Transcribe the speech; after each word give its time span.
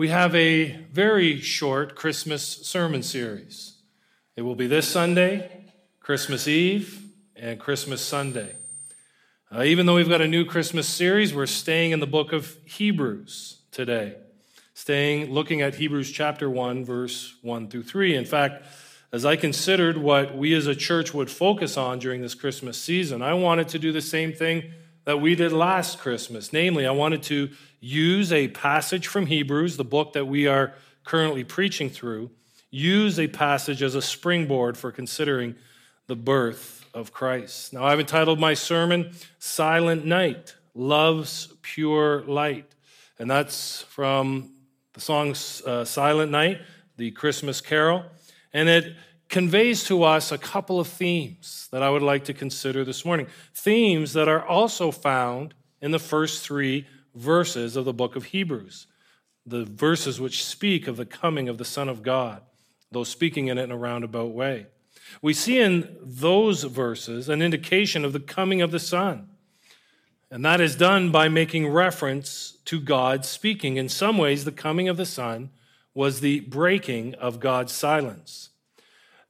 we 0.00 0.08
have 0.08 0.34
a 0.34 0.70
very 0.90 1.38
short 1.42 1.94
Christmas 1.94 2.42
sermon 2.42 3.02
series. 3.02 3.82
It 4.34 4.40
will 4.40 4.54
be 4.54 4.66
this 4.66 4.88
Sunday, 4.88 5.66
Christmas 6.00 6.48
Eve, 6.48 7.04
and 7.36 7.60
Christmas 7.60 8.00
Sunday. 8.00 8.54
Uh, 9.54 9.62
even 9.62 9.84
though 9.84 9.96
we've 9.96 10.08
got 10.08 10.22
a 10.22 10.26
new 10.26 10.46
Christmas 10.46 10.88
series, 10.88 11.34
we're 11.34 11.44
staying 11.44 11.90
in 11.90 12.00
the 12.00 12.06
book 12.06 12.32
of 12.32 12.56
Hebrews 12.64 13.60
today, 13.72 14.16
staying 14.72 15.34
looking 15.34 15.60
at 15.60 15.74
Hebrews 15.74 16.10
chapter 16.10 16.48
1, 16.48 16.82
verse 16.82 17.34
1 17.42 17.68
through 17.68 17.82
3. 17.82 18.16
In 18.16 18.24
fact, 18.24 18.64
as 19.12 19.26
I 19.26 19.36
considered 19.36 19.98
what 19.98 20.34
we 20.34 20.54
as 20.54 20.66
a 20.66 20.74
church 20.74 21.12
would 21.12 21.30
focus 21.30 21.76
on 21.76 21.98
during 21.98 22.22
this 22.22 22.34
Christmas 22.34 22.80
season, 22.80 23.20
I 23.20 23.34
wanted 23.34 23.68
to 23.68 23.78
do 23.78 23.92
the 23.92 24.00
same 24.00 24.32
thing 24.32 24.72
that 25.04 25.20
we 25.20 25.34
did 25.34 25.52
last 25.52 25.98
Christmas. 25.98 26.52
Namely, 26.52 26.86
I 26.86 26.90
wanted 26.90 27.22
to 27.24 27.50
use 27.80 28.32
a 28.32 28.48
passage 28.48 29.06
from 29.06 29.26
Hebrews, 29.26 29.76
the 29.76 29.84
book 29.84 30.12
that 30.12 30.26
we 30.26 30.46
are 30.46 30.74
currently 31.04 31.44
preaching 31.44 31.90
through, 31.90 32.30
use 32.70 33.18
a 33.18 33.26
passage 33.26 33.82
as 33.82 33.94
a 33.94 34.02
springboard 34.02 34.76
for 34.76 34.92
considering 34.92 35.56
the 36.06 36.16
birth 36.16 36.84
of 36.92 37.12
Christ. 37.12 37.72
Now, 37.72 37.84
I've 37.84 38.00
entitled 38.00 38.38
my 38.38 38.54
sermon, 38.54 39.12
Silent 39.38 40.04
Night 40.04 40.54
Love's 40.74 41.48
Pure 41.62 42.22
Light. 42.22 42.74
And 43.18 43.30
that's 43.30 43.82
from 43.82 44.52
the 44.92 45.00
song 45.00 45.34
uh, 45.66 45.84
Silent 45.84 46.30
Night, 46.30 46.60
the 46.96 47.10
Christmas 47.10 47.60
carol. 47.60 48.04
And 48.52 48.68
it 48.68 48.96
conveys 49.30 49.84
to 49.84 50.02
us 50.02 50.32
a 50.32 50.38
couple 50.38 50.80
of 50.80 50.88
themes 50.88 51.68
that 51.70 51.82
I 51.82 51.88
would 51.88 52.02
like 52.02 52.24
to 52.24 52.34
consider 52.34 52.84
this 52.84 53.04
morning. 53.04 53.28
Themes 53.54 54.12
that 54.12 54.28
are 54.28 54.44
also 54.44 54.90
found 54.90 55.54
in 55.80 55.92
the 55.92 55.98
first 56.00 56.44
three 56.44 56.86
verses 57.14 57.76
of 57.76 57.84
the 57.84 57.92
book 57.92 58.16
of 58.16 58.26
Hebrews, 58.26 58.88
the 59.46 59.64
verses 59.64 60.20
which 60.20 60.44
speak 60.44 60.88
of 60.88 60.96
the 60.96 61.06
coming 61.06 61.48
of 61.48 61.58
the 61.58 61.64
Son 61.64 61.88
of 61.88 62.02
God, 62.02 62.42
though 62.90 63.04
speaking 63.04 63.46
in 63.46 63.56
it 63.56 63.64
in 63.64 63.70
a 63.70 63.76
roundabout 63.76 64.32
way. 64.32 64.66
We 65.22 65.32
see 65.32 65.60
in 65.60 65.96
those 66.02 66.64
verses 66.64 67.28
an 67.28 67.40
indication 67.40 68.04
of 68.04 68.12
the 68.12 68.20
coming 68.20 68.60
of 68.60 68.72
the 68.72 68.78
Son. 68.78 69.28
And 70.30 70.44
that 70.44 70.60
is 70.60 70.76
done 70.76 71.10
by 71.10 71.28
making 71.28 71.68
reference 71.68 72.58
to 72.66 72.80
God 72.80 73.24
speaking. 73.24 73.76
In 73.76 73.88
some 73.88 74.18
ways, 74.18 74.44
the 74.44 74.52
coming 74.52 74.88
of 74.88 74.96
the 74.96 75.06
Son 75.06 75.50
was 75.94 76.20
the 76.20 76.40
breaking 76.40 77.14
of 77.14 77.40
God's 77.40 77.72
silence. 77.72 78.50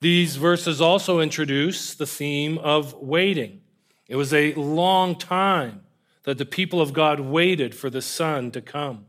These 0.00 0.36
verses 0.36 0.80
also 0.80 1.20
introduce 1.20 1.94
the 1.94 2.06
theme 2.06 2.56
of 2.58 2.94
waiting. 2.94 3.60
It 4.08 4.16
was 4.16 4.32
a 4.32 4.54
long 4.54 5.14
time 5.14 5.82
that 6.24 6.38
the 6.38 6.46
people 6.46 6.80
of 6.80 6.92
God 6.92 7.20
waited 7.20 7.74
for 7.74 7.90
the 7.90 8.02
Son 8.02 8.50
to 8.52 8.60
come. 8.60 9.06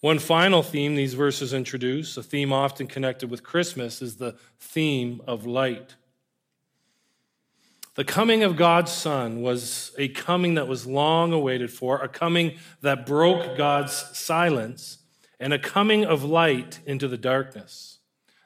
One 0.00 0.20
final 0.20 0.62
theme 0.62 0.94
these 0.94 1.14
verses 1.14 1.52
introduce, 1.52 2.16
a 2.16 2.22
theme 2.22 2.52
often 2.52 2.86
connected 2.86 3.28
with 3.28 3.42
Christmas, 3.42 4.00
is 4.00 4.16
the 4.16 4.36
theme 4.60 5.20
of 5.26 5.44
light. 5.44 5.96
The 7.96 8.04
coming 8.04 8.44
of 8.44 8.54
God's 8.56 8.92
Son 8.92 9.42
was 9.42 9.92
a 9.98 10.06
coming 10.06 10.54
that 10.54 10.68
was 10.68 10.86
long 10.86 11.32
awaited 11.32 11.72
for, 11.72 11.98
a 11.98 12.08
coming 12.08 12.58
that 12.80 13.04
broke 13.04 13.56
God's 13.56 13.92
silence, 14.16 14.98
and 15.40 15.52
a 15.52 15.58
coming 15.58 16.04
of 16.04 16.22
light 16.22 16.78
into 16.86 17.08
the 17.08 17.18
darkness. 17.18 17.97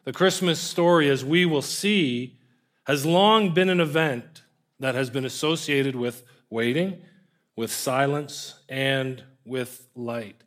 The 0.05 0.13
Christmas 0.13 0.59
story, 0.59 1.09
as 1.09 1.25
we 1.25 1.47
will 1.47 1.63
see, 1.63 2.39
has 2.87 3.07
long 3.07 3.55
been 3.55 3.69
an 3.69 3.81
event 3.81 4.43
that 4.81 4.95
has 4.97 5.11
been 5.11 5.25
associated 5.25 5.95
with 5.95 6.25
waiting, 6.51 7.03
with 7.55 7.71
silence, 7.71 8.61
and 8.69 9.23
with 9.45 9.87
light. 9.95 10.43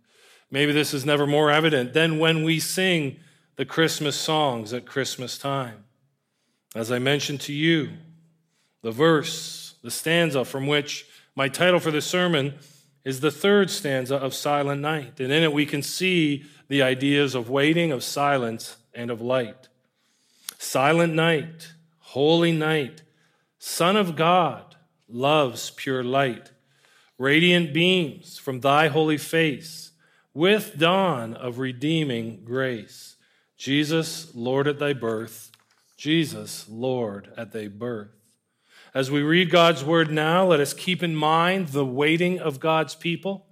Maybe 0.51 0.73
this 0.73 0.93
is 0.93 1.05
never 1.05 1.25
more 1.25 1.51
evident 1.51 1.93
than 1.93 2.19
when 2.19 2.43
we 2.43 2.59
sing 2.59 3.17
the 3.55 3.65
Christmas 3.65 4.15
songs 4.15 4.73
at 4.73 4.85
Christmas 4.85 5.37
time. 5.37 5.85
As 6.75 6.91
I 6.91 6.99
mentioned 6.99 7.39
to 7.41 7.53
you, 7.53 7.91
the 8.81 8.91
verse, 8.91 9.75
the 9.81 9.91
stanza 9.91 10.43
from 10.43 10.67
which 10.67 11.05
my 11.35 11.47
title 11.47 11.79
for 11.79 11.91
the 11.91 12.01
sermon 12.01 12.55
is 13.05 13.21
the 13.21 13.31
third 13.31 13.69
stanza 13.69 14.15
of 14.15 14.33
Silent 14.33 14.81
Night. 14.81 15.19
And 15.19 15.31
in 15.31 15.43
it, 15.43 15.53
we 15.53 15.65
can 15.65 15.81
see 15.81 16.43
the 16.67 16.81
ideas 16.81 17.35
of 17.35 17.49
waiting, 17.49 17.91
of 17.91 18.03
silence, 18.03 18.77
and 18.95 19.11
of 19.11 19.21
light. 19.21 19.67
Silent 20.57 21.13
night, 21.13 21.73
holy 21.99 22.51
night, 22.51 23.01
Son 23.59 23.95
of 23.95 24.15
God, 24.15 24.75
love's 25.07 25.71
pure 25.71 26.03
light, 26.03 26.51
radiant 27.17 27.73
beams 27.73 28.37
from 28.37 28.59
thy 28.59 28.87
holy 28.87 29.17
face, 29.17 29.91
with 30.33 30.77
dawn 30.77 31.33
of 31.33 31.59
redeeming 31.59 32.43
grace. 32.43 33.15
Jesus, 33.57 34.33
Lord 34.35 34.67
at 34.67 34.79
thy 34.79 34.93
birth, 34.93 35.51
Jesus, 35.97 36.65
Lord 36.69 37.31
at 37.37 37.51
thy 37.53 37.67
birth. 37.67 38.09
As 38.93 39.11
we 39.11 39.21
read 39.21 39.49
God's 39.49 39.83
word 39.83 40.11
now, 40.11 40.45
let 40.45 40.59
us 40.59 40.73
keep 40.73 41.03
in 41.03 41.15
mind 41.15 41.69
the 41.69 41.85
waiting 41.85 42.39
of 42.39 42.59
God's 42.59 42.95
people, 42.95 43.45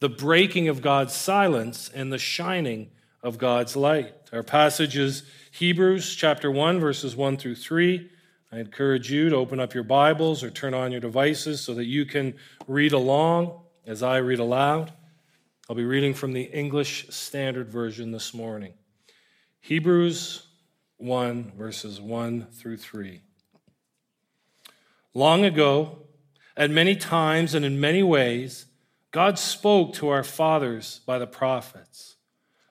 the 0.00 0.08
breaking 0.08 0.68
of 0.68 0.82
God's 0.82 1.14
silence, 1.14 1.90
and 1.94 2.12
the 2.12 2.18
shining 2.18 2.90
of 3.22 3.38
God's 3.38 3.76
light. 3.76 4.14
Our 4.32 4.42
passage 4.42 4.96
is 4.96 5.24
Hebrews 5.50 6.14
chapter 6.14 6.50
1, 6.50 6.80
verses 6.80 7.14
1 7.14 7.36
through 7.36 7.56
3. 7.56 8.10
I 8.52 8.58
encourage 8.58 9.12
you 9.12 9.28
to 9.28 9.36
open 9.36 9.60
up 9.60 9.74
your 9.74 9.84
Bibles 9.84 10.42
or 10.42 10.50
turn 10.50 10.74
on 10.74 10.90
your 10.90 11.00
devices 11.00 11.60
so 11.60 11.74
that 11.74 11.84
you 11.84 12.04
can 12.04 12.34
read 12.66 12.92
along 12.92 13.60
as 13.86 14.02
I 14.02 14.18
read 14.18 14.38
aloud. 14.38 14.92
I'll 15.68 15.76
be 15.76 15.84
reading 15.84 16.14
from 16.14 16.32
the 16.32 16.42
English 16.42 17.06
Standard 17.10 17.68
Version 17.68 18.10
this 18.10 18.34
morning. 18.34 18.74
Hebrews 19.60 20.46
1, 20.96 21.52
verses 21.56 22.00
1 22.00 22.46
through 22.52 22.78
3. 22.78 23.20
Long 25.14 25.44
ago, 25.44 26.06
at 26.56 26.70
many 26.70 26.96
times 26.96 27.54
and 27.54 27.64
in 27.64 27.80
many 27.80 28.02
ways, 28.02 28.66
God 29.10 29.38
spoke 29.38 29.94
to 29.94 30.08
our 30.08 30.24
fathers 30.24 31.00
by 31.06 31.18
the 31.18 31.26
prophets. 31.26 32.09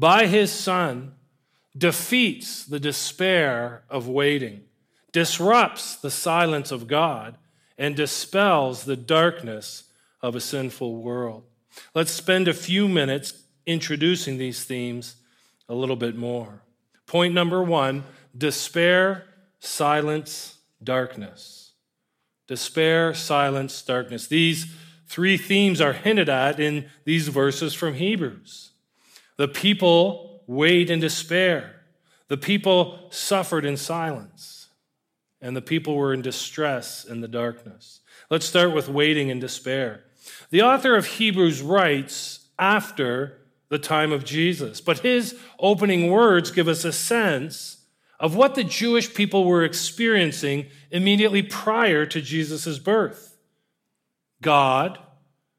by 0.00 0.26
his 0.26 0.50
Son, 0.50 1.12
defeats 1.76 2.64
the 2.64 2.80
despair 2.80 3.84
of 3.90 4.08
waiting, 4.08 4.62
disrupts 5.12 5.96
the 5.96 6.10
silence 6.10 6.72
of 6.72 6.88
God, 6.88 7.36
and 7.76 7.94
dispels 7.94 8.84
the 8.84 8.96
darkness 8.96 9.84
of 10.22 10.34
a 10.34 10.40
sinful 10.40 10.96
world. 11.02 11.44
Let's 11.94 12.10
spend 12.10 12.48
a 12.48 12.54
few 12.54 12.88
minutes 12.88 13.42
introducing 13.66 14.38
these 14.38 14.64
themes 14.64 15.16
a 15.68 15.74
little 15.74 15.96
bit 15.96 16.16
more. 16.16 16.62
Point 17.06 17.34
number 17.34 17.62
one 17.62 18.04
despair, 18.36 19.26
silence, 19.58 20.56
darkness. 20.82 21.72
Despair, 22.46 23.12
silence, 23.12 23.82
darkness. 23.82 24.26
These 24.26 24.74
three 25.06 25.36
themes 25.36 25.80
are 25.80 25.92
hinted 25.92 26.30
at 26.30 26.58
in 26.58 26.88
these 27.04 27.28
verses 27.28 27.74
from 27.74 27.94
Hebrews. 27.94 28.69
The 29.40 29.48
people 29.48 30.42
wait 30.46 30.90
in 30.90 31.00
despair. 31.00 31.76
The 32.28 32.36
people 32.36 33.06
suffered 33.08 33.64
in 33.64 33.78
silence. 33.78 34.68
And 35.40 35.56
the 35.56 35.62
people 35.62 35.96
were 35.96 36.12
in 36.12 36.20
distress 36.20 37.06
in 37.06 37.22
the 37.22 37.26
darkness. 37.26 38.00
Let's 38.28 38.44
start 38.44 38.74
with 38.74 38.90
waiting 38.90 39.30
in 39.30 39.40
despair. 39.40 40.04
The 40.50 40.60
author 40.60 40.94
of 40.94 41.06
Hebrews 41.06 41.62
writes 41.62 42.48
after 42.58 43.38
the 43.70 43.78
time 43.78 44.12
of 44.12 44.26
Jesus, 44.26 44.82
but 44.82 44.98
his 44.98 45.38
opening 45.58 46.10
words 46.10 46.50
give 46.50 46.68
us 46.68 46.84
a 46.84 46.92
sense 46.92 47.78
of 48.18 48.36
what 48.36 48.56
the 48.56 48.64
Jewish 48.64 49.14
people 49.14 49.46
were 49.46 49.64
experiencing 49.64 50.66
immediately 50.90 51.42
prior 51.42 52.04
to 52.04 52.20
Jesus' 52.20 52.78
birth. 52.78 53.38
God, 54.42 54.98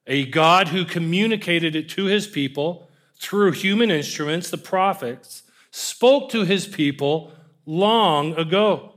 a 0.06 0.28
God 0.28 0.68
who 0.68 0.86
communicated 0.86 1.76
it 1.76 1.90
to 1.90 2.06
his 2.06 2.28
people, 2.28 2.88
through 3.22 3.52
human 3.52 3.92
instruments, 3.92 4.50
the 4.50 4.58
prophets, 4.58 5.44
spoke 5.70 6.32
to 6.32 6.44
his 6.44 6.68
people 6.68 7.32
long 7.68 8.34
ago. 8.34 8.94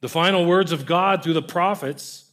The 0.00 0.08
final 0.08 0.46
words 0.46 0.72
of 0.72 0.86
God 0.86 1.22
through 1.22 1.34
the 1.34 1.42
prophets 1.42 2.30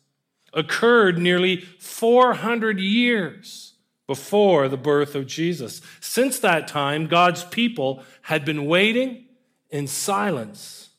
occurred 0.54 1.20
nearly 1.20 1.58
400 1.58 2.80
years 2.80 3.74
before 4.08 4.70
the 4.70 4.78
birth 4.78 5.16
of 5.16 5.28
Jesus. 5.28 5.81
Since 6.00 6.40
that 6.40 6.68
time, 6.70 7.08
God's 7.08 7.44
people 7.44 8.04
had 8.22 8.46
been 8.46 8.66
waiting 8.66 9.26
in 9.70 9.86
silence 9.86 10.90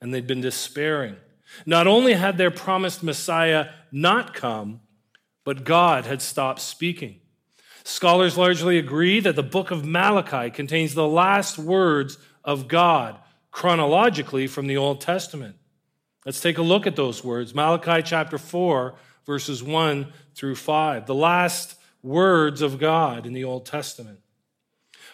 and 0.00 0.12
they'd 0.12 0.26
been 0.26 0.40
despairing. 0.40 1.14
Not 1.64 1.86
only 1.86 2.14
had 2.14 2.36
their 2.36 2.50
promised 2.50 3.04
Messiah 3.04 3.68
not 3.92 4.34
come, 4.34 4.80
but 5.44 5.64
God 5.64 6.04
had 6.04 6.20
stopped 6.20 6.60
speaking. 6.60 7.20
Scholars 7.90 8.38
largely 8.38 8.78
agree 8.78 9.18
that 9.18 9.34
the 9.34 9.42
book 9.42 9.72
of 9.72 9.84
Malachi 9.84 10.48
contains 10.50 10.94
the 10.94 11.08
last 11.08 11.58
words 11.58 12.18
of 12.44 12.68
God 12.68 13.18
chronologically 13.50 14.46
from 14.46 14.68
the 14.68 14.76
Old 14.76 15.00
Testament. 15.00 15.56
Let's 16.24 16.40
take 16.40 16.56
a 16.56 16.62
look 16.62 16.86
at 16.86 16.94
those 16.94 17.24
words. 17.24 17.52
Malachi 17.52 18.00
chapter 18.02 18.38
4, 18.38 18.94
verses 19.26 19.60
1 19.64 20.12
through 20.36 20.54
5, 20.54 21.06
the 21.06 21.16
last 21.16 21.74
words 22.00 22.62
of 22.62 22.78
God 22.78 23.26
in 23.26 23.32
the 23.32 23.42
Old 23.42 23.66
Testament. 23.66 24.20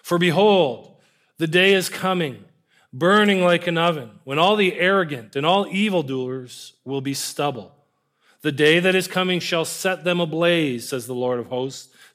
For 0.02 0.18
behold, 0.18 0.98
the 1.38 1.46
day 1.46 1.72
is 1.72 1.88
coming, 1.88 2.44
burning 2.92 3.42
like 3.42 3.66
an 3.66 3.78
oven, 3.78 4.10
when 4.24 4.38
all 4.38 4.54
the 4.54 4.78
arrogant 4.78 5.34
and 5.34 5.46
all 5.46 5.66
evildoers 5.66 6.74
will 6.84 7.00
be 7.00 7.14
stubble. 7.14 7.72
The 8.42 8.52
day 8.52 8.80
that 8.80 8.94
is 8.94 9.08
coming 9.08 9.40
shall 9.40 9.64
set 9.64 10.04
them 10.04 10.20
ablaze, 10.20 10.90
says 10.90 11.06
the 11.06 11.14
Lord 11.14 11.40
of 11.40 11.46
hosts, 11.46 11.88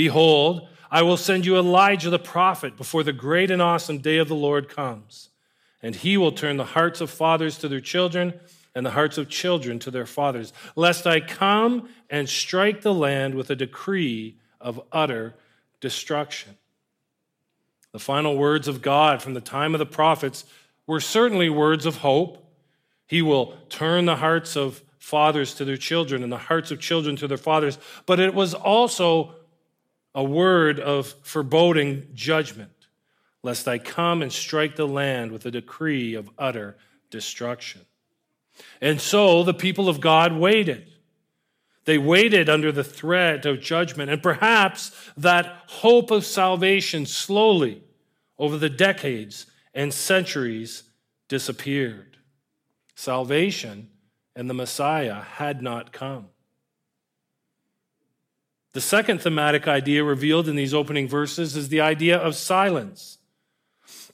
Behold, 0.00 0.66
I 0.90 1.02
will 1.02 1.18
send 1.18 1.44
you 1.44 1.58
Elijah 1.58 2.08
the 2.08 2.18
prophet 2.18 2.74
before 2.74 3.02
the 3.02 3.12
great 3.12 3.50
and 3.50 3.60
awesome 3.60 3.98
day 3.98 4.16
of 4.16 4.28
the 4.28 4.34
Lord 4.34 4.66
comes, 4.66 5.28
and 5.82 5.94
he 5.94 6.16
will 6.16 6.32
turn 6.32 6.56
the 6.56 6.64
hearts 6.64 7.02
of 7.02 7.10
fathers 7.10 7.58
to 7.58 7.68
their 7.68 7.82
children 7.82 8.32
and 8.74 8.86
the 8.86 8.92
hearts 8.92 9.18
of 9.18 9.28
children 9.28 9.78
to 9.80 9.90
their 9.90 10.06
fathers, 10.06 10.54
lest 10.74 11.06
I 11.06 11.20
come 11.20 11.90
and 12.08 12.26
strike 12.30 12.80
the 12.80 12.94
land 12.94 13.34
with 13.34 13.50
a 13.50 13.54
decree 13.54 14.38
of 14.58 14.80
utter 14.90 15.34
destruction. 15.80 16.56
The 17.92 17.98
final 17.98 18.38
words 18.38 18.68
of 18.68 18.80
God 18.80 19.20
from 19.20 19.34
the 19.34 19.42
time 19.42 19.74
of 19.74 19.80
the 19.80 19.84
prophets 19.84 20.46
were 20.86 21.00
certainly 21.00 21.50
words 21.50 21.84
of 21.84 21.96
hope. 21.96 22.42
He 23.06 23.20
will 23.20 23.54
turn 23.68 24.06
the 24.06 24.16
hearts 24.16 24.56
of 24.56 24.82
fathers 24.98 25.52
to 25.56 25.66
their 25.66 25.76
children 25.76 26.22
and 26.22 26.32
the 26.32 26.38
hearts 26.38 26.70
of 26.70 26.80
children 26.80 27.16
to 27.16 27.28
their 27.28 27.36
fathers, 27.36 27.76
but 28.06 28.18
it 28.18 28.32
was 28.32 28.54
also 28.54 29.34
a 30.14 30.24
word 30.24 30.80
of 30.80 31.14
foreboding 31.22 32.08
judgment, 32.14 32.70
lest 33.42 33.68
I 33.68 33.78
come 33.78 34.22
and 34.22 34.32
strike 34.32 34.76
the 34.76 34.88
land 34.88 35.32
with 35.32 35.46
a 35.46 35.50
decree 35.50 36.14
of 36.14 36.30
utter 36.38 36.76
destruction. 37.10 37.82
And 38.80 39.00
so 39.00 39.42
the 39.42 39.54
people 39.54 39.88
of 39.88 40.00
God 40.00 40.32
waited. 40.32 40.90
They 41.84 41.98
waited 41.98 42.48
under 42.48 42.70
the 42.70 42.84
threat 42.84 43.46
of 43.46 43.60
judgment, 43.60 44.10
and 44.10 44.22
perhaps 44.22 44.92
that 45.16 45.62
hope 45.66 46.10
of 46.10 46.26
salvation 46.26 47.06
slowly 47.06 47.82
over 48.38 48.58
the 48.58 48.68
decades 48.68 49.46
and 49.74 49.92
centuries 49.92 50.84
disappeared. 51.28 52.18
Salvation 52.94 53.88
and 54.36 54.50
the 54.50 54.54
Messiah 54.54 55.20
had 55.20 55.62
not 55.62 55.92
come. 55.92 56.26
The 58.72 58.80
second 58.80 59.20
thematic 59.20 59.66
idea 59.66 60.04
revealed 60.04 60.48
in 60.48 60.56
these 60.56 60.74
opening 60.74 61.08
verses 61.08 61.56
is 61.56 61.68
the 61.68 61.80
idea 61.80 62.16
of 62.16 62.36
silence. 62.36 63.18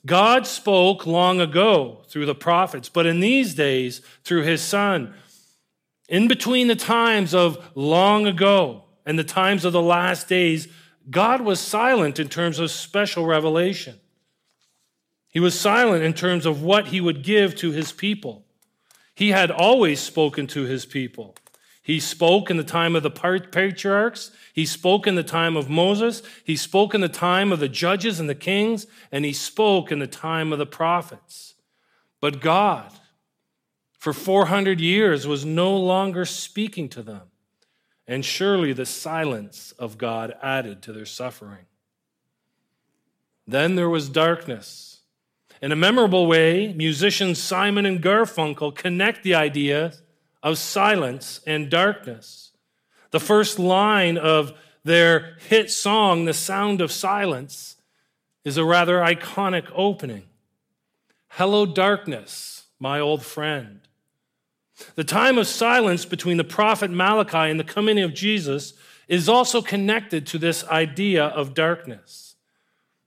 God 0.05 0.47
spoke 0.47 1.05
long 1.05 1.39
ago 1.39 2.03
through 2.07 2.25
the 2.25 2.35
prophets, 2.35 2.89
but 2.89 3.05
in 3.05 3.19
these 3.19 3.53
days 3.53 4.01
through 4.23 4.43
his 4.43 4.61
son. 4.61 5.13
In 6.09 6.27
between 6.27 6.67
the 6.67 6.75
times 6.75 7.33
of 7.33 7.71
long 7.75 8.25
ago 8.25 8.85
and 9.05 9.19
the 9.19 9.23
times 9.23 9.65
of 9.65 9.73
the 9.73 9.81
last 9.81 10.27
days, 10.27 10.67
God 11.09 11.41
was 11.41 11.59
silent 11.59 12.19
in 12.19 12.29
terms 12.29 12.59
of 12.59 12.71
special 12.71 13.25
revelation. 13.25 13.99
He 15.29 15.39
was 15.39 15.59
silent 15.59 16.03
in 16.03 16.13
terms 16.13 16.45
of 16.45 16.63
what 16.63 16.87
he 16.87 17.01
would 17.01 17.23
give 17.23 17.55
to 17.57 17.71
his 17.71 17.91
people. 17.91 18.45
He 19.13 19.29
had 19.29 19.51
always 19.51 19.99
spoken 19.99 20.47
to 20.47 20.63
his 20.63 20.85
people. 20.85 21.35
He 21.87 22.01
spoke 22.01 22.51
in 22.51 22.57
the 22.57 22.65
time 22.65 22.97
of 22.97 23.03
the 23.03 23.09
patriarchs. 23.09 24.31
He 24.51 24.65
spoke 24.65 25.07
in 25.07 25.15
the 25.15 25.23
time 25.23 25.55
of 25.55 25.69
Moses. 25.69 26.21
He 26.43 26.57
spoke 26.57 26.93
in 26.93 26.99
the 26.99 27.07
time 27.07 27.53
of 27.53 27.61
the 27.61 27.69
judges 27.69 28.19
and 28.19 28.27
the 28.27 28.35
kings. 28.35 28.87
And 29.09 29.23
he 29.23 29.31
spoke 29.31 29.89
in 29.89 29.99
the 29.99 30.05
time 30.05 30.51
of 30.51 30.59
the 30.59 30.65
prophets. 30.65 31.53
But 32.19 32.41
God, 32.41 32.91
for 33.97 34.11
400 34.11 34.81
years, 34.81 35.25
was 35.25 35.45
no 35.45 35.77
longer 35.77 36.25
speaking 36.25 36.89
to 36.89 37.01
them. 37.01 37.31
And 38.05 38.25
surely 38.25 38.73
the 38.73 38.85
silence 38.85 39.71
of 39.79 39.97
God 39.97 40.35
added 40.43 40.81
to 40.81 40.91
their 40.91 41.05
suffering. 41.05 41.67
Then 43.47 43.75
there 43.75 43.89
was 43.89 44.09
darkness. 44.09 45.03
In 45.61 45.71
a 45.71 45.77
memorable 45.77 46.27
way, 46.27 46.73
musicians 46.73 47.41
Simon 47.41 47.85
and 47.85 48.03
Garfunkel 48.03 48.75
connect 48.75 49.23
the 49.23 49.35
idea 49.35 49.93
of 50.43 50.57
silence 50.57 51.41
and 51.45 51.69
darkness. 51.69 52.51
The 53.11 53.19
first 53.19 53.59
line 53.59 54.17
of 54.17 54.53
their 54.83 55.35
hit 55.47 55.71
song, 55.71 56.25
The 56.25 56.33
Sound 56.33 56.81
of 56.81 56.91
Silence, 56.91 57.75
is 58.43 58.57
a 58.57 58.65
rather 58.65 58.99
iconic 58.99 59.69
opening. 59.75 60.23
Hello, 61.29 61.65
darkness, 61.65 62.65
my 62.79 62.99
old 62.99 63.23
friend. 63.23 63.81
The 64.95 65.03
time 65.03 65.37
of 65.37 65.47
silence 65.47 66.05
between 66.05 66.37
the 66.37 66.43
prophet 66.43 66.91
Malachi 66.91 67.49
and 67.49 67.59
the 67.59 67.63
coming 67.63 67.99
of 67.99 68.13
Jesus 68.13 68.73
is 69.07 69.27
also 69.27 69.61
connected 69.61 70.27
to 70.27 70.37
this 70.37 70.63
idea 70.65 71.25
of 71.25 71.53
darkness. 71.53 72.35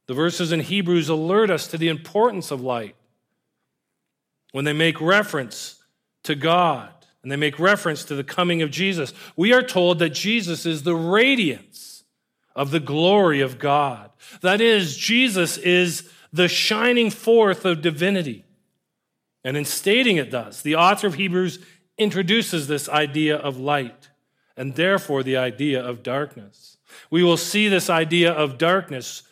The 0.06 0.14
verses 0.14 0.50
in 0.50 0.60
Hebrews 0.60 1.08
alert 1.08 1.50
us 1.50 1.68
to 1.68 1.78
the 1.78 1.88
importance 1.88 2.50
of 2.50 2.60
light 2.60 2.96
when 4.52 4.64
they 4.64 4.72
make 4.72 5.00
reference 5.00 5.82
to 6.24 6.34
God 6.34 6.99
and 7.22 7.30
they 7.30 7.36
make 7.36 7.58
reference 7.58 8.04
to 8.04 8.14
the 8.14 8.24
coming 8.24 8.62
of 8.62 8.70
Jesus. 8.70 9.12
We 9.36 9.52
are 9.52 9.62
told 9.62 9.98
that 9.98 10.10
Jesus 10.10 10.64
is 10.64 10.82
the 10.82 10.94
radiance 10.94 12.04
of 12.56 12.70
the 12.70 12.80
glory 12.80 13.40
of 13.40 13.58
God. 13.58 14.10
That 14.40 14.60
is, 14.60 14.96
Jesus 14.96 15.58
is 15.58 16.10
the 16.32 16.48
shining 16.48 17.10
forth 17.10 17.64
of 17.64 17.82
divinity. 17.82 18.44
And 19.44 19.56
in 19.56 19.64
stating 19.64 20.16
it 20.16 20.30
thus, 20.30 20.62
the 20.62 20.76
author 20.76 21.06
of 21.06 21.14
Hebrews 21.14 21.58
introduces 21.98 22.66
this 22.66 22.88
idea 22.88 23.36
of 23.36 23.58
light 23.58 24.10
and 24.56 24.74
therefore 24.74 25.22
the 25.22 25.36
idea 25.36 25.82
of 25.82 26.02
darkness. 26.02 26.76
We 27.10 27.22
will 27.22 27.36
see 27.36 27.68
this 27.68 27.88
idea 27.88 28.32
of 28.32 28.58
darkness 28.58 29.22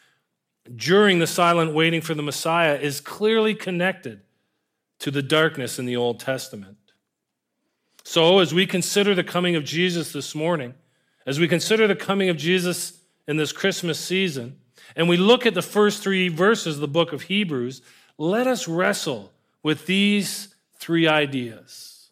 during 0.75 1.19
the 1.19 1.27
silent 1.27 1.75
waiting 1.75 2.01
for 2.01 2.15
the 2.15 2.23
Messiah 2.23 2.77
is 2.77 3.01
clearly 3.01 3.55
connected 3.55 4.21
to 5.01 5.11
the 5.11 5.23
darkness 5.23 5.79
in 5.79 5.87
the 5.87 5.97
Old 5.97 6.21
Testament. 6.21 6.77
So, 8.05 8.39
as 8.39 8.55
we 8.55 8.67
consider 8.67 9.15
the 9.15 9.25
coming 9.25 9.57
of 9.57 9.65
Jesus 9.65 10.13
this 10.13 10.35
morning, 10.35 10.75
as 11.27 11.39
we 11.39 11.47
consider 11.47 11.87
the 11.87 11.97
coming 11.97 12.31
of 12.31 12.37
Jesus 12.37 13.01
in 13.27 13.37
this 13.37 13.53
Christmas 13.53 14.01
season, 14.01 14.59
and 14.97 15.09
we 15.09 15.17
look 15.17 15.45
at 15.45 15.55
the 15.55 15.63
first 15.63 16.03
three 16.03 16.29
verses 16.29 16.77
of 16.77 16.81
the 16.81 16.89
book 16.89 17.13
of 17.13 17.23
Hebrews, 17.23 17.83
let 18.17 18.47
us 18.47 18.67
wrestle 18.67 19.33
with 19.63 19.87
these 19.87 20.55
three 20.77 21.07
ideas. 21.07 22.11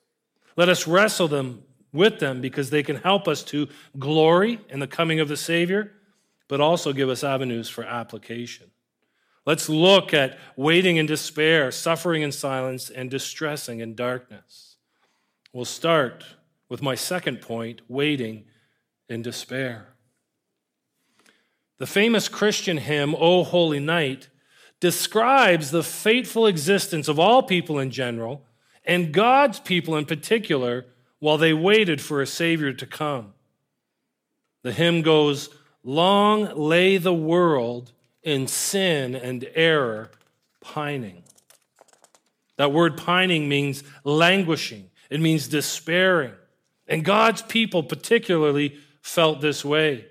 Let 0.56 0.68
us 0.68 0.86
wrestle 0.86 1.28
them 1.28 1.62
with 1.92 2.18
them 2.18 2.40
because 2.40 2.70
they 2.70 2.82
can 2.82 2.96
help 2.96 3.26
us 3.26 3.42
to 3.44 3.68
glory 3.98 4.60
in 4.68 4.80
the 4.80 4.86
coming 4.86 5.20
of 5.20 5.28
the 5.28 5.36
Savior, 5.36 5.92
but 6.48 6.60
also 6.60 6.92
give 6.92 7.08
us 7.08 7.24
avenues 7.24 7.68
for 7.68 7.84
application. 7.84 8.70
Let's 9.46 9.68
look 9.68 10.12
at 10.12 10.38
waiting 10.56 10.96
in 10.96 11.06
despair, 11.06 11.70
suffering 11.70 12.22
in 12.22 12.32
silence, 12.32 12.90
and 12.90 13.10
distressing 13.10 13.80
in 13.80 13.94
darkness. 13.94 14.65
We'll 15.56 15.64
start 15.64 16.22
with 16.68 16.82
my 16.82 16.94
second 16.94 17.40
point 17.40 17.80
waiting 17.88 18.44
in 19.08 19.22
despair. 19.22 19.94
The 21.78 21.86
famous 21.86 22.28
Christian 22.28 22.76
hymn, 22.76 23.16
O 23.18 23.42
Holy 23.42 23.80
Night, 23.80 24.28
describes 24.80 25.70
the 25.70 25.82
fateful 25.82 26.46
existence 26.46 27.08
of 27.08 27.18
all 27.18 27.42
people 27.42 27.78
in 27.78 27.90
general 27.90 28.44
and 28.84 29.14
God's 29.14 29.58
people 29.58 29.96
in 29.96 30.04
particular 30.04 30.84
while 31.20 31.38
they 31.38 31.54
waited 31.54 32.02
for 32.02 32.20
a 32.20 32.26
Savior 32.26 32.74
to 32.74 32.84
come. 32.84 33.32
The 34.62 34.74
hymn 34.74 35.00
goes, 35.00 35.48
Long 35.82 36.54
lay 36.54 36.98
the 36.98 37.14
world 37.14 37.92
in 38.22 38.46
sin 38.46 39.14
and 39.14 39.48
error, 39.54 40.10
pining. 40.60 41.22
That 42.58 42.72
word 42.72 42.98
pining 42.98 43.48
means 43.48 43.84
languishing, 44.04 44.90
it 45.10 45.20
means 45.20 45.48
despairing. 45.48 46.32
And 46.88 47.04
God's 47.04 47.42
people 47.42 47.82
particularly 47.82 48.78
felt 49.00 49.40
this 49.40 49.64
way. 49.64 50.06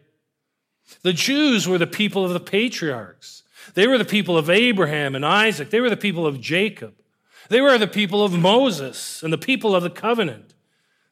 The 1.01 1.13
Jews 1.13 1.67
were 1.67 1.77
the 1.77 1.87
people 1.87 2.25
of 2.25 2.33
the 2.33 2.39
patriarchs. 2.39 3.43
They 3.73 3.87
were 3.87 3.97
the 3.97 4.05
people 4.05 4.37
of 4.37 4.49
Abraham 4.49 5.15
and 5.15 5.25
Isaac. 5.25 5.69
They 5.69 5.81
were 5.81 5.89
the 5.89 5.97
people 5.97 6.27
of 6.27 6.39
Jacob. 6.39 6.93
They 7.49 7.61
were 7.61 7.77
the 7.77 7.87
people 7.87 8.23
of 8.23 8.33
Moses 8.33 9.23
and 9.23 9.31
the 9.31 9.37
people 9.37 9.75
of 9.75 9.83
the 9.83 9.89
covenant. 9.89 10.53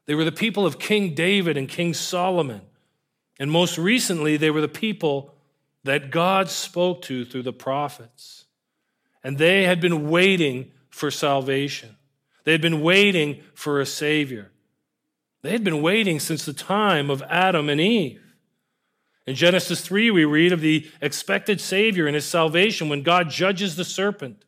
They 0.05 0.15
were 0.15 0.25
the 0.25 0.31
people 0.31 0.65
of 0.65 0.79
King 0.79 1.15
David 1.15 1.57
and 1.57 1.67
King 1.67 1.93
Solomon. 1.93 2.61
And 3.39 3.49
most 3.49 3.77
recently, 3.77 4.37
they 4.37 4.51
were 4.51 4.61
the 4.61 4.67
people 4.67 5.33
that 5.83 6.11
God 6.11 6.49
spoke 6.49 7.01
to 7.03 7.25
through 7.25 7.43
the 7.43 7.53
prophets. 7.53 8.45
And 9.23 9.37
they 9.37 9.63
had 9.63 9.79
been 9.81 10.09
waiting 10.09 10.71
for 10.89 11.09
salvation. 11.09 11.95
They 12.43 12.51
had 12.51 12.62
been 12.62 12.81
waiting 12.81 13.41
for 13.53 13.79
a 13.79 13.85
Savior. 13.85 14.51
They 15.41 15.51
had 15.51 15.63
been 15.63 15.81
waiting 15.81 16.19
since 16.19 16.45
the 16.45 16.53
time 16.53 17.09
of 17.09 17.21
Adam 17.23 17.69
and 17.69 17.79
Eve. 17.79 18.21
In 19.25 19.35
Genesis 19.35 19.81
3, 19.81 20.12
we 20.12 20.25
read 20.25 20.51
of 20.51 20.62
the 20.62 20.89
expected 21.01 21.62
Savior 21.62 22.07
and 22.07 22.15
his 22.15 22.25
salvation 22.25 22.89
when 22.89 23.03
God 23.03 23.29
judges 23.29 23.75
the 23.75 23.85
serpent. 23.85 24.43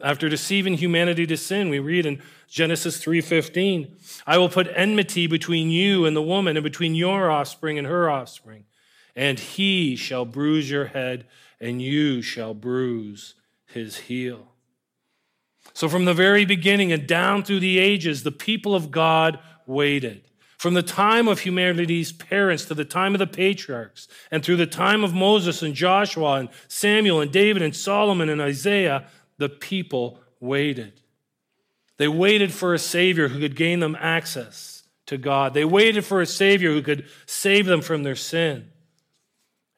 After 0.00 0.28
deceiving 0.28 0.74
humanity 0.74 1.26
to 1.26 1.36
sin, 1.36 1.68
we 1.68 1.78
read 1.78 2.04
in 2.04 2.20
Genesis 2.48 2.98
3:15, 3.02 3.96
I 4.26 4.38
will 4.38 4.48
put 4.48 4.70
enmity 4.74 5.26
between 5.26 5.70
you 5.70 6.04
and 6.04 6.16
the 6.16 6.22
woman 6.22 6.56
and 6.56 6.64
between 6.64 6.94
your 6.94 7.30
offspring 7.30 7.78
and 7.78 7.86
her 7.86 8.10
offspring, 8.10 8.64
and 9.14 9.38
he 9.38 9.96
shall 9.96 10.24
bruise 10.24 10.70
your 10.70 10.86
head 10.86 11.26
and 11.60 11.80
you 11.80 12.20
shall 12.20 12.54
bruise 12.54 13.34
his 13.66 13.96
heel. 13.96 14.53
So 15.72 15.88
from 15.88 16.04
the 16.04 16.14
very 16.14 16.44
beginning 16.44 16.92
and 16.92 17.06
down 17.06 17.42
through 17.42 17.60
the 17.60 17.78
ages, 17.78 18.22
the 18.22 18.30
people 18.30 18.74
of 18.74 18.90
God 18.90 19.38
waited. 19.66 20.22
From 20.58 20.74
the 20.74 20.82
time 20.82 21.28
of 21.28 21.40
humanity's 21.40 22.12
parents 22.12 22.64
to 22.66 22.74
the 22.74 22.84
time 22.84 23.14
of 23.14 23.18
the 23.18 23.26
patriarchs, 23.26 24.08
and 24.30 24.42
through 24.42 24.56
the 24.56 24.66
time 24.66 25.04
of 25.04 25.12
Moses 25.12 25.62
and 25.62 25.74
Joshua 25.74 26.34
and 26.34 26.48
Samuel 26.68 27.20
and 27.20 27.32
David 27.32 27.60
and 27.60 27.74
Solomon 27.74 28.28
and 28.28 28.40
Isaiah, 28.40 29.06
the 29.36 29.48
people 29.48 30.20
waited. 30.40 31.00
They 31.96 32.08
waited 32.08 32.52
for 32.52 32.72
a 32.72 32.78
Savior 32.78 33.28
who 33.28 33.40
could 33.40 33.56
gain 33.56 33.80
them 33.80 33.96
access 34.00 34.84
to 35.06 35.18
God. 35.18 35.54
They 35.54 35.64
waited 35.64 36.04
for 36.04 36.20
a 36.20 36.26
Savior 36.26 36.70
who 36.70 36.82
could 36.82 37.06
save 37.26 37.66
them 37.66 37.82
from 37.82 38.02
their 38.02 38.16
sin. 38.16 38.70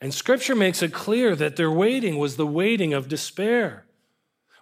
And 0.01 0.15
Scripture 0.15 0.55
makes 0.55 0.83
it 0.83 0.93
clear 0.93 1.35
that 1.35 1.57
their 1.57 1.71
waiting 1.71 2.19
was 2.19 2.37
the 2.37 2.47
waiting 2.47 2.93
of 2.95 3.09
despair. 3.09 3.86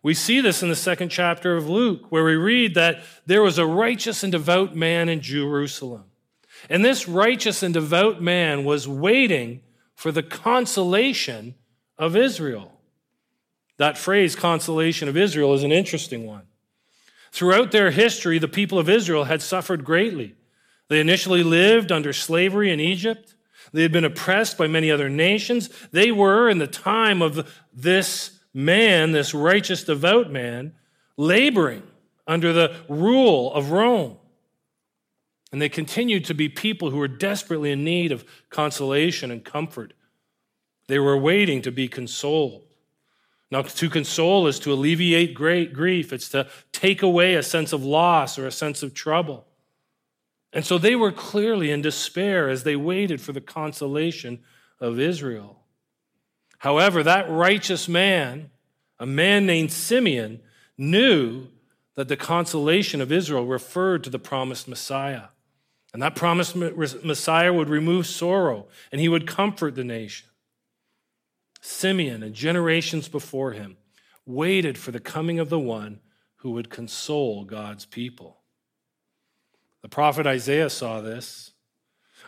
We 0.04 0.12
see 0.12 0.42
this 0.42 0.62
in 0.62 0.68
the 0.68 0.76
second 0.76 1.08
chapter 1.08 1.56
of 1.56 1.68
Luke, 1.68 2.12
where 2.12 2.24
we 2.24 2.36
read 2.36 2.74
that 2.74 3.02
there 3.24 3.42
was 3.42 3.56
a 3.56 3.64
righteous 3.64 4.22
and 4.22 4.30
devout 4.30 4.76
man 4.76 5.08
in 5.08 5.22
Jerusalem. 5.22 6.04
And 6.68 6.84
this 6.84 7.08
righteous 7.08 7.62
and 7.62 7.72
devout 7.72 8.20
man 8.20 8.64
was 8.64 8.86
waiting 8.86 9.62
for 9.94 10.12
the 10.12 10.22
consolation 10.22 11.54
of 11.96 12.16
Israel. 12.16 12.80
That 13.78 13.96
phrase, 13.96 14.36
consolation 14.36 15.08
of 15.08 15.16
Israel, 15.16 15.54
is 15.54 15.62
an 15.62 15.72
interesting 15.72 16.26
one. 16.26 16.42
Throughout 17.32 17.72
their 17.72 17.90
history, 17.90 18.38
the 18.38 18.46
people 18.46 18.78
of 18.78 18.90
Israel 18.90 19.24
had 19.24 19.40
suffered 19.40 19.86
greatly. 19.86 20.34
They 20.88 21.00
initially 21.00 21.42
lived 21.42 21.90
under 21.90 22.12
slavery 22.12 22.70
in 22.70 22.78
Egypt. 22.78 23.34
They 23.72 23.80
had 23.80 23.92
been 23.92 24.04
oppressed 24.04 24.58
by 24.58 24.66
many 24.66 24.90
other 24.90 25.08
nations. 25.08 25.70
They 25.92 26.12
were, 26.12 26.50
in 26.50 26.58
the 26.58 26.66
time 26.66 27.22
of 27.22 27.50
this 27.72 28.33
man, 28.54 29.10
this 29.12 29.34
righteous, 29.34 29.84
devout 29.84 30.30
man, 30.30 30.72
laboring 31.16 31.82
under 32.26 32.52
the 32.52 32.74
rule 32.88 33.52
of 33.52 33.72
Rome. 33.72 34.16
And 35.52 35.60
they 35.60 35.68
continued 35.68 36.24
to 36.26 36.34
be 36.34 36.48
people 36.48 36.90
who 36.90 36.98
were 36.98 37.08
desperately 37.08 37.70
in 37.70 37.84
need 37.84 38.12
of 38.12 38.24
consolation 38.48 39.30
and 39.30 39.44
comfort. 39.44 39.92
They 40.86 40.98
were 40.98 41.18
waiting 41.18 41.62
to 41.62 41.70
be 41.70 41.88
consoled. 41.88 42.62
Now, 43.50 43.62
to 43.62 43.90
console 43.90 44.46
is 44.46 44.58
to 44.60 44.72
alleviate 44.72 45.34
great 45.34 45.72
grief, 45.72 46.12
it's 46.12 46.28
to 46.30 46.48
take 46.72 47.02
away 47.02 47.34
a 47.34 47.42
sense 47.42 47.72
of 47.72 47.84
loss 47.84 48.38
or 48.38 48.46
a 48.46 48.52
sense 48.52 48.82
of 48.82 48.94
trouble. 48.94 49.46
And 50.52 50.64
so 50.64 50.78
they 50.78 50.96
were 50.96 51.12
clearly 51.12 51.70
in 51.70 51.82
despair 51.82 52.48
as 52.48 52.64
they 52.64 52.76
waited 52.76 53.20
for 53.20 53.32
the 53.32 53.40
consolation 53.40 54.42
of 54.80 54.98
Israel. 54.98 55.63
However, 56.64 57.02
that 57.02 57.28
righteous 57.28 57.90
man, 57.90 58.48
a 58.98 59.04
man 59.04 59.44
named 59.44 59.70
Simeon, 59.70 60.40
knew 60.78 61.48
that 61.94 62.08
the 62.08 62.16
consolation 62.16 63.02
of 63.02 63.12
Israel 63.12 63.44
referred 63.44 64.02
to 64.04 64.08
the 64.08 64.18
promised 64.18 64.66
Messiah. 64.66 65.24
And 65.92 66.02
that 66.02 66.16
promised 66.16 66.56
Messiah 66.56 67.52
would 67.52 67.68
remove 67.68 68.06
sorrow 68.06 68.66
and 68.90 68.98
he 68.98 69.10
would 69.10 69.26
comfort 69.26 69.74
the 69.74 69.84
nation. 69.84 70.26
Simeon 71.60 72.22
and 72.22 72.34
generations 72.34 73.08
before 73.08 73.52
him 73.52 73.76
waited 74.24 74.78
for 74.78 74.90
the 74.90 75.00
coming 75.00 75.38
of 75.38 75.50
the 75.50 75.58
one 75.58 76.00
who 76.36 76.52
would 76.52 76.70
console 76.70 77.44
God's 77.44 77.84
people. 77.84 78.38
The 79.82 79.90
prophet 79.90 80.26
Isaiah 80.26 80.70
saw 80.70 81.02
this. 81.02 81.52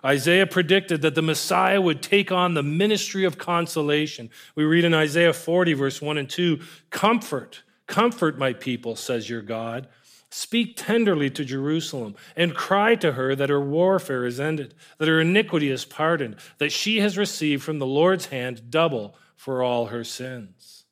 Isaiah 0.06 0.46
predicted 0.46 1.02
that 1.02 1.16
the 1.16 1.22
Messiah 1.22 1.80
would 1.80 2.00
take 2.00 2.30
on 2.30 2.54
the 2.54 2.62
ministry 2.62 3.25
of 3.25 3.38
consolation. 3.38 4.30
We 4.54 4.62
read 4.62 4.84
in 4.84 4.94
Isaiah 4.94 5.32
40, 5.32 5.72
verse 5.72 6.00
1 6.00 6.16
and 6.16 6.30
2 6.30 6.60
Comfort, 6.90 7.64
comfort 7.88 8.38
my 8.38 8.52
people, 8.52 8.94
says 8.94 9.28
your 9.28 9.42
God. 9.42 9.88
Speak 10.30 10.76
tenderly 10.76 11.28
to 11.30 11.44
Jerusalem 11.44 12.14
and 12.36 12.54
cry 12.54 12.94
to 12.96 13.12
her 13.12 13.34
that 13.34 13.50
her 13.50 13.60
warfare 13.60 14.25
is 14.25 14.38
ended, 14.38 14.75
that 14.98 15.08
her 15.08 15.20
iniquity 15.20 15.70
is 15.70 15.84
pardoned, 15.84 16.36
that 16.58 16.72
she 16.72 17.00
has 17.00 17.18
received 17.18 17.64
from 17.64 17.80
the 17.80 17.86
Lord's 17.86 18.26
hand 18.26 18.70
double 18.70 19.16
for 19.34 19.60
all 19.60 19.86
her 19.86 20.04
sins. 20.04 20.84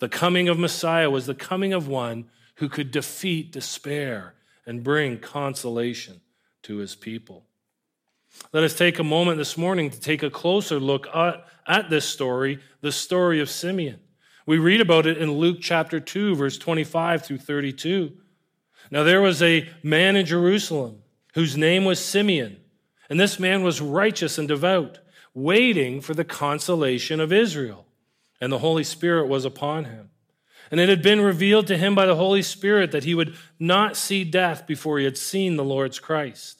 The 0.00 0.08
coming 0.08 0.48
of 0.48 0.58
Messiah 0.58 1.10
was 1.10 1.26
the 1.26 1.34
coming 1.34 1.72
of 1.72 1.86
one 1.86 2.30
who 2.56 2.68
could 2.68 2.90
defeat 2.90 3.52
despair 3.52 4.34
and 4.66 4.82
bring 4.82 5.18
consolation 5.18 6.20
to 6.62 6.78
his 6.78 6.96
people. 6.96 7.44
Let 8.52 8.64
us 8.64 8.76
take 8.76 8.98
a 8.98 9.04
moment 9.04 9.38
this 9.38 9.56
morning 9.56 9.90
to 9.90 10.00
take 10.00 10.22
a 10.22 10.30
closer 10.30 10.80
look 10.80 11.06
at, 11.14 11.44
at 11.66 11.90
this 11.90 12.04
story, 12.04 12.58
the 12.80 12.92
story 12.92 13.40
of 13.40 13.50
Simeon. 13.50 14.00
We 14.46 14.58
read 14.58 14.80
about 14.80 15.06
it 15.06 15.18
in 15.18 15.32
Luke 15.32 15.58
chapter 15.60 16.00
2, 16.00 16.34
verse 16.34 16.58
25 16.58 17.24
through 17.24 17.38
32. 17.38 18.12
Now, 18.90 19.04
there 19.04 19.20
was 19.20 19.42
a 19.42 19.68
man 19.82 20.16
in 20.16 20.26
Jerusalem 20.26 21.02
whose 21.34 21.56
name 21.56 21.84
was 21.84 22.04
Simeon, 22.04 22.56
and 23.08 23.20
this 23.20 23.38
man 23.38 23.62
was 23.62 23.80
righteous 23.80 24.38
and 24.38 24.48
devout 24.48 24.98
waiting 25.34 26.00
for 26.00 26.14
the 26.14 26.24
consolation 26.24 27.20
of 27.20 27.32
Israel. 27.32 27.86
And 28.40 28.50
the 28.50 28.58
Holy 28.58 28.84
Spirit 28.84 29.28
was 29.28 29.44
upon 29.44 29.84
him. 29.84 30.10
And 30.70 30.80
it 30.80 30.88
had 30.88 31.02
been 31.02 31.20
revealed 31.20 31.66
to 31.68 31.76
him 31.76 31.94
by 31.94 32.06
the 32.06 32.16
Holy 32.16 32.42
Spirit 32.42 32.92
that 32.92 33.04
he 33.04 33.14
would 33.14 33.36
not 33.58 33.96
see 33.96 34.24
death 34.24 34.66
before 34.66 34.98
he 34.98 35.04
had 35.04 35.18
seen 35.18 35.56
the 35.56 35.64
Lord's 35.64 35.98
Christ. 35.98 36.59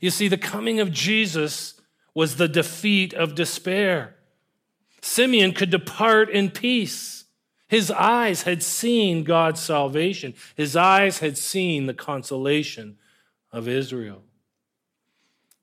You 0.00 0.10
see, 0.10 0.28
the 0.28 0.38
coming 0.38 0.80
of 0.80 0.90
Jesus 0.90 1.80
was 2.14 2.36
the 2.36 2.48
defeat 2.48 3.14
of 3.14 3.34
despair. 3.34 4.16
Simeon 5.00 5.52
could 5.52 5.70
depart 5.70 6.30
in 6.30 6.50
peace. 6.50 7.24
His 7.68 7.90
eyes 7.90 8.42
had 8.42 8.62
seen 8.62 9.24
God's 9.24 9.60
salvation, 9.60 10.34
his 10.56 10.76
eyes 10.76 11.20
had 11.20 11.38
seen 11.38 11.86
the 11.86 11.94
consolation 11.94 12.98
of 13.50 13.68
Israel. 13.68 14.22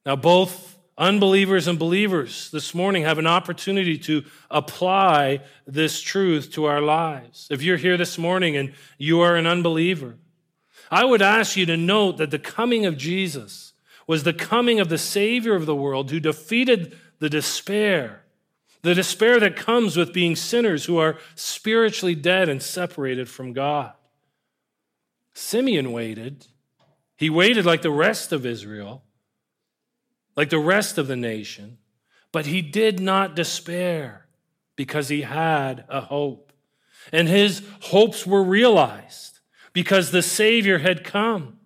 Now, 0.06 0.16
both 0.16 0.80
Unbelievers 1.00 1.70
and 1.70 1.80
believers 1.80 2.52
this 2.52 2.76
morning 2.76 3.04
have 3.04 3.18
an 3.18 3.26
opportunity 3.26 3.98
to 4.00 4.26
apply 4.52 5.40
this 5.66 6.02
truth 6.02 6.52
to 6.52 6.66
our 6.66 6.82
lives. 6.82 7.48
If 7.50 7.64
you're 7.64 7.78
here 7.78 7.96
this 7.96 8.18
morning 8.18 8.58
and 8.58 8.74
you 8.98 9.22
are 9.22 9.38
an 9.38 9.48
unbeliever, 9.48 10.18
I 10.92 11.06
would 11.06 11.22
ask 11.22 11.56
you 11.56 11.66
to 11.68 11.78
note 11.78 12.18
that 12.18 12.32
the 12.32 12.38
coming 12.38 12.86
of 12.86 12.98
Jesus 12.98 13.69
was 14.10 14.24
the 14.24 14.34
coming 14.34 14.80
of 14.80 14.90
the 14.90 14.98
Savior 14.98 15.54
of 15.54 15.68
the 15.68 15.76
world 15.76 16.10
who 16.10 16.20
defeated 16.20 16.98
the 17.20 17.30
despair, 17.30 18.24
the 18.82 18.96
despair 18.96 19.40
that 19.40 19.56
comes 19.56 19.96
with 19.96 20.12
being 20.12 20.36
sinners 20.36 20.86
who 20.86 20.98
are 20.98 21.20
spiritually 21.36 22.16
dead 22.16 22.50
and 22.50 22.64
separated 22.64 23.30
from 23.30 23.54
God. 23.54 23.94
Simeon 25.36 25.92
waited. 25.92 26.48
He 27.18 27.30
waited 27.30 27.68
like 27.68 27.84
the 27.84 27.92
rest 27.92 28.32
of 28.32 28.48
Israel, 28.48 29.04
like 30.36 30.50
the 30.50 30.58
rest 30.58 30.98
of 30.98 31.06
the 31.06 31.16
nation, 31.16 31.78
but 32.32 32.48
he 32.48 32.64
did 32.64 33.00
not 33.00 33.36
despair 33.36 34.26
because 34.76 35.10
he 35.10 35.22
had 35.22 35.86
a 35.88 36.02
hope. 36.02 36.52
And 37.14 37.28
his 37.28 37.62
hopes 37.82 38.26
were 38.26 38.44
realized 38.44 39.38
because 39.72 40.10
the 40.10 40.24
Savior 40.24 40.80
had 40.80 41.04
come. 41.04 41.59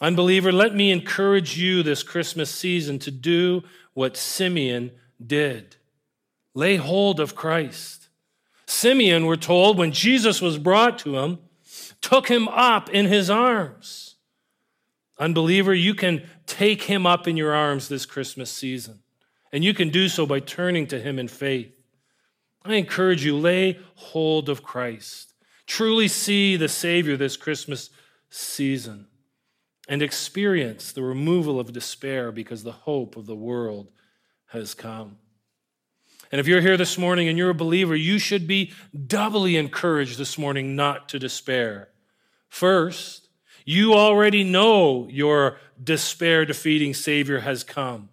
Unbeliever, 0.00 0.52
let 0.52 0.74
me 0.74 0.90
encourage 0.90 1.56
you 1.56 1.82
this 1.82 2.02
Christmas 2.02 2.50
season 2.50 2.98
to 3.00 3.10
do 3.10 3.62
what 3.94 4.16
Simeon 4.16 4.92
did 5.24 5.76
lay 6.56 6.76
hold 6.76 7.20
of 7.20 7.36
Christ. 7.36 8.08
Simeon, 8.66 9.26
we're 9.26 9.36
told, 9.36 9.78
when 9.78 9.92
Jesus 9.92 10.40
was 10.40 10.58
brought 10.58 10.98
to 11.00 11.18
him, 11.18 11.38
took 12.00 12.28
him 12.28 12.48
up 12.48 12.88
in 12.88 13.06
his 13.06 13.30
arms. 13.30 14.16
Unbeliever, 15.18 15.74
you 15.74 15.94
can 15.94 16.26
take 16.46 16.84
him 16.84 17.06
up 17.06 17.28
in 17.28 17.36
your 17.36 17.54
arms 17.54 17.88
this 17.88 18.06
Christmas 18.06 18.50
season, 18.50 19.00
and 19.52 19.62
you 19.62 19.74
can 19.74 19.90
do 19.90 20.08
so 20.08 20.26
by 20.26 20.40
turning 20.40 20.86
to 20.88 20.98
him 20.98 21.18
in 21.18 21.28
faith. 21.28 21.72
I 22.64 22.74
encourage 22.74 23.24
you, 23.24 23.36
lay 23.36 23.78
hold 23.94 24.48
of 24.48 24.62
Christ. 24.62 25.34
Truly 25.66 26.08
see 26.08 26.56
the 26.56 26.68
Savior 26.68 27.16
this 27.16 27.36
Christmas 27.36 27.90
season 28.30 29.06
and 29.86 30.02
experience 30.02 30.92
the 30.92 31.02
removal 31.02 31.60
of 31.60 31.72
despair 31.72 32.32
because 32.32 32.62
the 32.62 32.72
hope 32.72 33.16
of 33.16 33.26
the 33.26 33.36
world 33.36 33.90
has 34.46 34.74
come. 34.74 35.18
And 36.32 36.40
if 36.40 36.46
you're 36.46 36.60
here 36.60 36.76
this 36.76 36.98
morning 36.98 37.28
and 37.28 37.38
you're 37.38 37.50
a 37.50 37.54
believer, 37.54 37.94
you 37.94 38.18
should 38.18 38.46
be 38.46 38.72
doubly 39.06 39.56
encouraged 39.56 40.18
this 40.18 40.36
morning 40.36 40.74
not 40.74 41.08
to 41.10 41.18
despair. 41.18 41.88
First, 42.48 43.28
you 43.64 43.94
already 43.94 44.44
know 44.44 45.08
your 45.10 45.58
despair 45.82 46.44
defeating 46.44 46.94
Savior 46.94 47.40
has 47.40 47.64
come. 47.64 48.08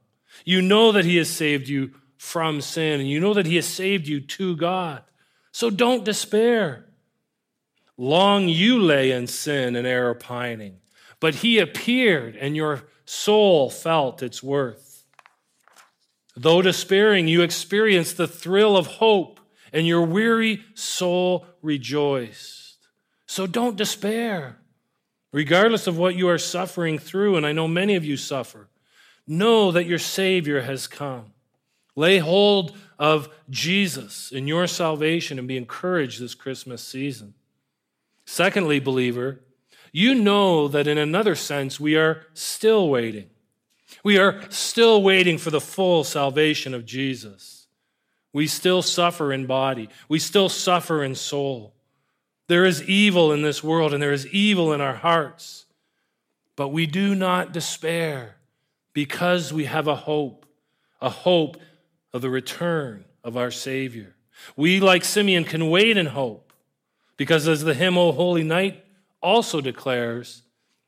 You 0.45 0.61
know 0.61 0.91
that 0.91 1.05
He 1.05 1.17
has 1.17 1.29
saved 1.29 1.67
you 1.67 1.93
from 2.17 2.61
sin, 2.61 2.99
and 2.99 3.09
you 3.09 3.19
know 3.19 3.33
that 3.33 3.45
He 3.45 3.55
has 3.55 3.67
saved 3.67 4.07
you 4.07 4.21
to 4.21 4.55
God. 4.55 5.03
So 5.51 5.69
don't 5.69 6.05
despair. 6.05 6.85
Long 7.97 8.47
you 8.47 8.79
lay 8.79 9.11
in 9.11 9.27
sin 9.27 9.75
and 9.75 9.85
error 9.85 10.15
pining, 10.15 10.77
but 11.23 11.35
He 11.35 11.57
appeared, 11.57 12.35
and 12.35 12.53
your 12.53 12.83
soul 13.05 13.69
felt 13.69 14.21
its 14.21 14.43
worth. 14.43 15.05
Though 16.35 16.61
despairing, 16.61 17.29
you 17.29 17.43
experienced 17.43 18.17
the 18.17 18.27
thrill 18.27 18.75
of 18.75 18.87
hope, 18.87 19.39
and 19.71 19.87
your 19.87 20.01
weary 20.01 20.65
soul 20.73 21.45
rejoiced. 21.61 22.77
So 23.25 23.47
don't 23.47 23.77
despair, 23.77 24.57
regardless 25.31 25.87
of 25.87 25.97
what 25.97 26.15
you 26.15 26.27
are 26.27 26.37
suffering 26.37 26.99
through, 26.99 27.37
and 27.37 27.45
I 27.45 27.53
know 27.53 27.69
many 27.69 27.95
of 27.95 28.03
you 28.03 28.17
suffer. 28.17 28.67
Know 29.25 29.71
that 29.71 29.85
your 29.85 29.99
Savior 29.99 30.63
has 30.63 30.87
come. 30.87 31.31
Lay 31.95 32.17
hold 32.17 32.75
of 32.99 33.29
Jesus 33.49 34.29
in 34.29 34.45
your 34.45 34.67
salvation 34.67 35.39
and 35.39 35.47
be 35.47 35.55
encouraged 35.55 36.19
this 36.19 36.35
Christmas 36.35 36.83
season. 36.83 37.33
Secondly, 38.25 38.81
believer, 38.81 39.39
you 39.93 40.15
know 40.15 40.67
that 40.67 40.87
in 40.87 40.97
another 40.97 41.35
sense 41.35 41.79
we 41.79 41.95
are 41.95 42.25
still 42.33 42.89
waiting. 42.89 43.29
We 44.03 44.17
are 44.17 44.41
still 44.49 45.01
waiting 45.01 45.37
for 45.37 45.51
the 45.51 45.61
full 45.61 46.03
salvation 46.03 46.73
of 46.73 46.85
Jesus. 46.85 47.67
We 48.33 48.47
still 48.47 48.81
suffer 48.81 49.31
in 49.31 49.45
body, 49.45 49.87
we 50.09 50.19
still 50.19 50.49
suffer 50.49 51.03
in 51.03 51.15
soul. 51.15 51.75
There 52.47 52.65
is 52.65 52.83
evil 52.83 53.31
in 53.31 53.43
this 53.43 53.63
world 53.63 53.93
and 53.93 54.03
there 54.03 54.11
is 54.11 54.27
evil 54.27 54.73
in 54.73 54.81
our 54.81 54.95
hearts. 54.95 55.65
But 56.55 56.69
we 56.69 56.85
do 56.85 57.15
not 57.15 57.53
despair 57.53 58.35
because 58.91 59.53
we 59.53 59.65
have 59.65 59.87
a 59.87 59.95
hope, 59.95 60.45
a 61.01 61.09
hope 61.09 61.57
of 62.11 62.21
the 62.21 62.29
return 62.29 63.05
of 63.23 63.37
our 63.37 63.51
Savior. 63.51 64.15
We, 64.55 64.79
like 64.79 65.03
Simeon, 65.03 65.45
can 65.45 65.69
wait 65.69 65.97
in 65.97 66.07
hope 66.07 66.51
because, 67.17 67.47
as 67.47 67.63
the 67.63 67.73
hymn, 67.73 67.97
O 67.97 68.11
Holy 68.11 68.43
Night, 68.43 68.82
also 69.23 69.61
declares, 69.61 70.43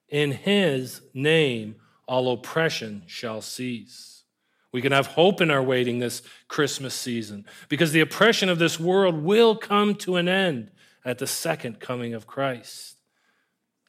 in 0.09 0.31
His 0.31 1.01
name 1.13 1.77
all 2.07 2.31
oppression 2.31 3.03
shall 3.07 3.41
cease. 3.41 4.23
We 4.71 4.81
can 4.81 4.91
have 4.91 5.07
hope 5.07 5.39
in 5.39 5.49
our 5.49 5.63
waiting 5.63 5.99
this 5.99 6.21
Christmas 6.49 6.93
season 6.93 7.45
because 7.69 7.93
the 7.93 8.01
oppression 8.01 8.49
of 8.49 8.59
this 8.59 8.77
world 8.79 9.15
will 9.15 9.55
come 9.55 9.95
to 9.95 10.17
an 10.17 10.27
end 10.27 10.69
at 11.05 11.17
the 11.17 11.27
second 11.27 11.79
coming 11.79 12.13
of 12.13 12.27
Christ. 12.27 12.97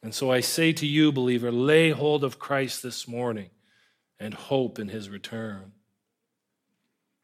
And 0.01 0.15
so 0.15 0.31
I 0.31 0.39
say 0.39 0.71
to 0.73 0.87
you, 0.87 1.11
believer, 1.11 1.51
lay 1.51 1.89
hold 1.89 2.23
of 2.23 2.39
Christ 2.39 2.83
this 2.83 3.07
morning 3.07 3.49
and 4.19 4.33
hope 4.33 4.79
in 4.79 4.87
his 4.87 5.09
return. 5.09 5.73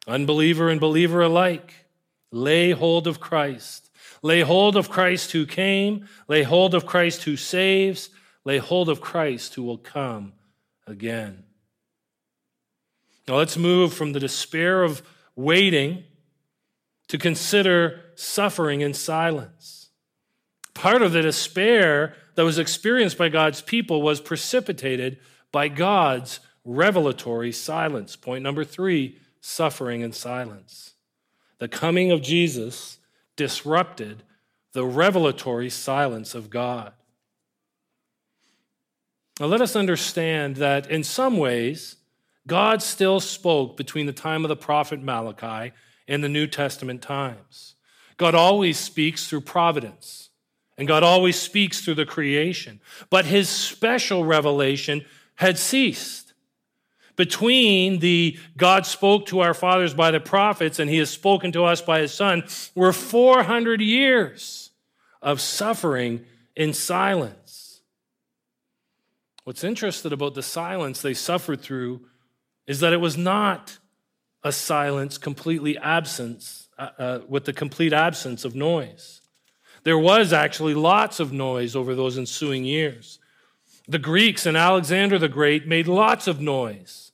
Unbeliever 0.08 0.70
and 0.70 0.82
believer 0.82 1.22
alike, 1.22 1.86
lay 2.32 2.72
hold 2.72 3.08
of 3.08 3.22
Christ. 3.22 3.90
Lay 4.24 4.42
hold 4.42 4.78
of 4.78 4.90
Christ 4.90 5.34
who 5.34 5.46
came, 5.46 6.08
lay 6.28 6.44
hold 6.44 6.74
of 6.74 6.86
Christ 6.86 7.24
who 7.24 7.36
saves, 7.36 8.10
lay 8.46 8.58
hold 8.58 8.90
of 8.90 9.02
Christ 9.02 9.54
who 9.54 9.64
will 9.64 9.78
come 9.78 10.34
again. 10.88 11.44
Now 13.28 13.36
let's 13.36 13.58
move 13.58 13.94
from 13.94 14.14
the 14.14 14.20
despair 14.20 14.82
of 14.82 15.02
waiting 15.36 16.06
to 17.10 17.18
consider 17.18 18.02
suffering 18.16 18.82
in 18.82 18.94
silence. 18.94 19.90
Part 20.74 21.02
of 21.02 21.12
the 21.12 21.22
despair 21.22 22.16
that 22.36 22.46
was 22.46 22.58
experienced 22.58 23.18
by 23.18 23.30
God's 23.30 23.62
people 23.62 24.02
was 24.02 24.22
precipitated 24.22 25.20
by 25.52 25.68
God's 25.68 26.40
revelatory 26.66 27.52
silence. 27.52 28.16
Point 28.16 28.44
number 28.44 28.64
three 28.64 29.18
suffering 29.42 30.02
in 30.02 30.14
silence. 30.14 30.94
The 31.60 31.68
coming 31.68 32.12
of 32.12 32.22
Jesus 32.22 32.98
disrupted 33.36 34.24
the 34.74 34.86
revelatory 34.86 35.70
silence 35.70 36.36
of 36.36 36.50
God. 36.50 36.94
Now, 39.40 39.48
let 39.48 39.62
us 39.62 39.76
understand 39.76 40.58
that 40.58 40.90
in 40.90 41.04
some 41.04 41.38
ways, 41.38 41.98
God 42.46 42.82
still 42.82 43.20
spoke 43.20 43.78
between 43.78 44.06
the 44.06 44.14
time 44.14 44.44
of 44.46 44.50
the 44.50 44.56
prophet 44.56 45.02
Malachi 45.02 45.74
and 46.08 46.24
the 46.24 46.30
New 46.30 46.48
Testament 46.48 47.02
times. 47.02 47.76
God 48.18 48.36
always 48.36 48.78
speaks 48.78 49.28
through 49.28 49.42
providence, 49.42 50.30
and 50.78 50.88
God 50.88 51.04
always 51.04 51.40
speaks 51.40 51.82
through 51.82 51.96
the 51.96 52.06
creation. 52.06 52.80
But 53.10 53.26
his 53.26 53.50
special 53.50 54.24
revelation 54.24 55.06
had 55.36 55.58
ceased. 55.58 56.23
Between 57.16 58.00
the 58.00 58.38
God 58.58 58.86
spoke 58.86 59.28
to 59.28 59.42
our 59.42 59.54
fathers 59.54 59.94
by 59.94 60.12
the 60.12 60.20
prophets 60.20 60.80
and 60.80 60.90
he 60.90 60.98
has 60.98 61.10
spoken 61.10 61.52
to 61.52 61.64
us 61.64 61.82
by 61.82 62.00
his 62.00 62.14
son 62.14 62.44
were 62.74 62.94
400 62.94 63.82
years 63.82 64.72
of 65.22 65.40
suffering 65.40 66.26
in 66.56 66.74
silence. 66.74 67.82
What's 69.44 69.64
interesting 69.64 70.14
about 70.14 70.36
the 70.36 70.44
silence 70.44 71.02
they 71.02 71.14
suffered 71.14 71.62
through 71.62 72.06
is 72.66 72.80
that 72.80 72.94
it 72.94 73.02
was 73.02 73.18
not 73.18 73.78
a 74.44 74.52
silence 74.52 75.18
completely 75.18 75.78
absence, 75.78 76.70
uh, 76.78 76.90
uh, 76.98 77.20
with 77.28 77.46
the 77.46 77.54
complete 77.54 77.94
absence 77.94 78.46
of 78.46 78.56
noise. 78.56 79.22
There 79.84 79.98
was 79.98 80.32
actually 80.32 80.74
lots 80.74 81.20
of 81.20 81.34
noise 81.34 81.76
over 81.76 81.94
those 81.94 82.18
ensuing 82.18 82.64
years. 82.64 83.20
The 83.88 84.00
Greeks 84.00 84.46
and 84.46 84.56
Alexander 84.56 85.20
the 85.20 85.28
Great 85.28 85.68
made 85.68 85.88
lots 85.88 86.28
of 86.28 86.40
noise 86.40 87.12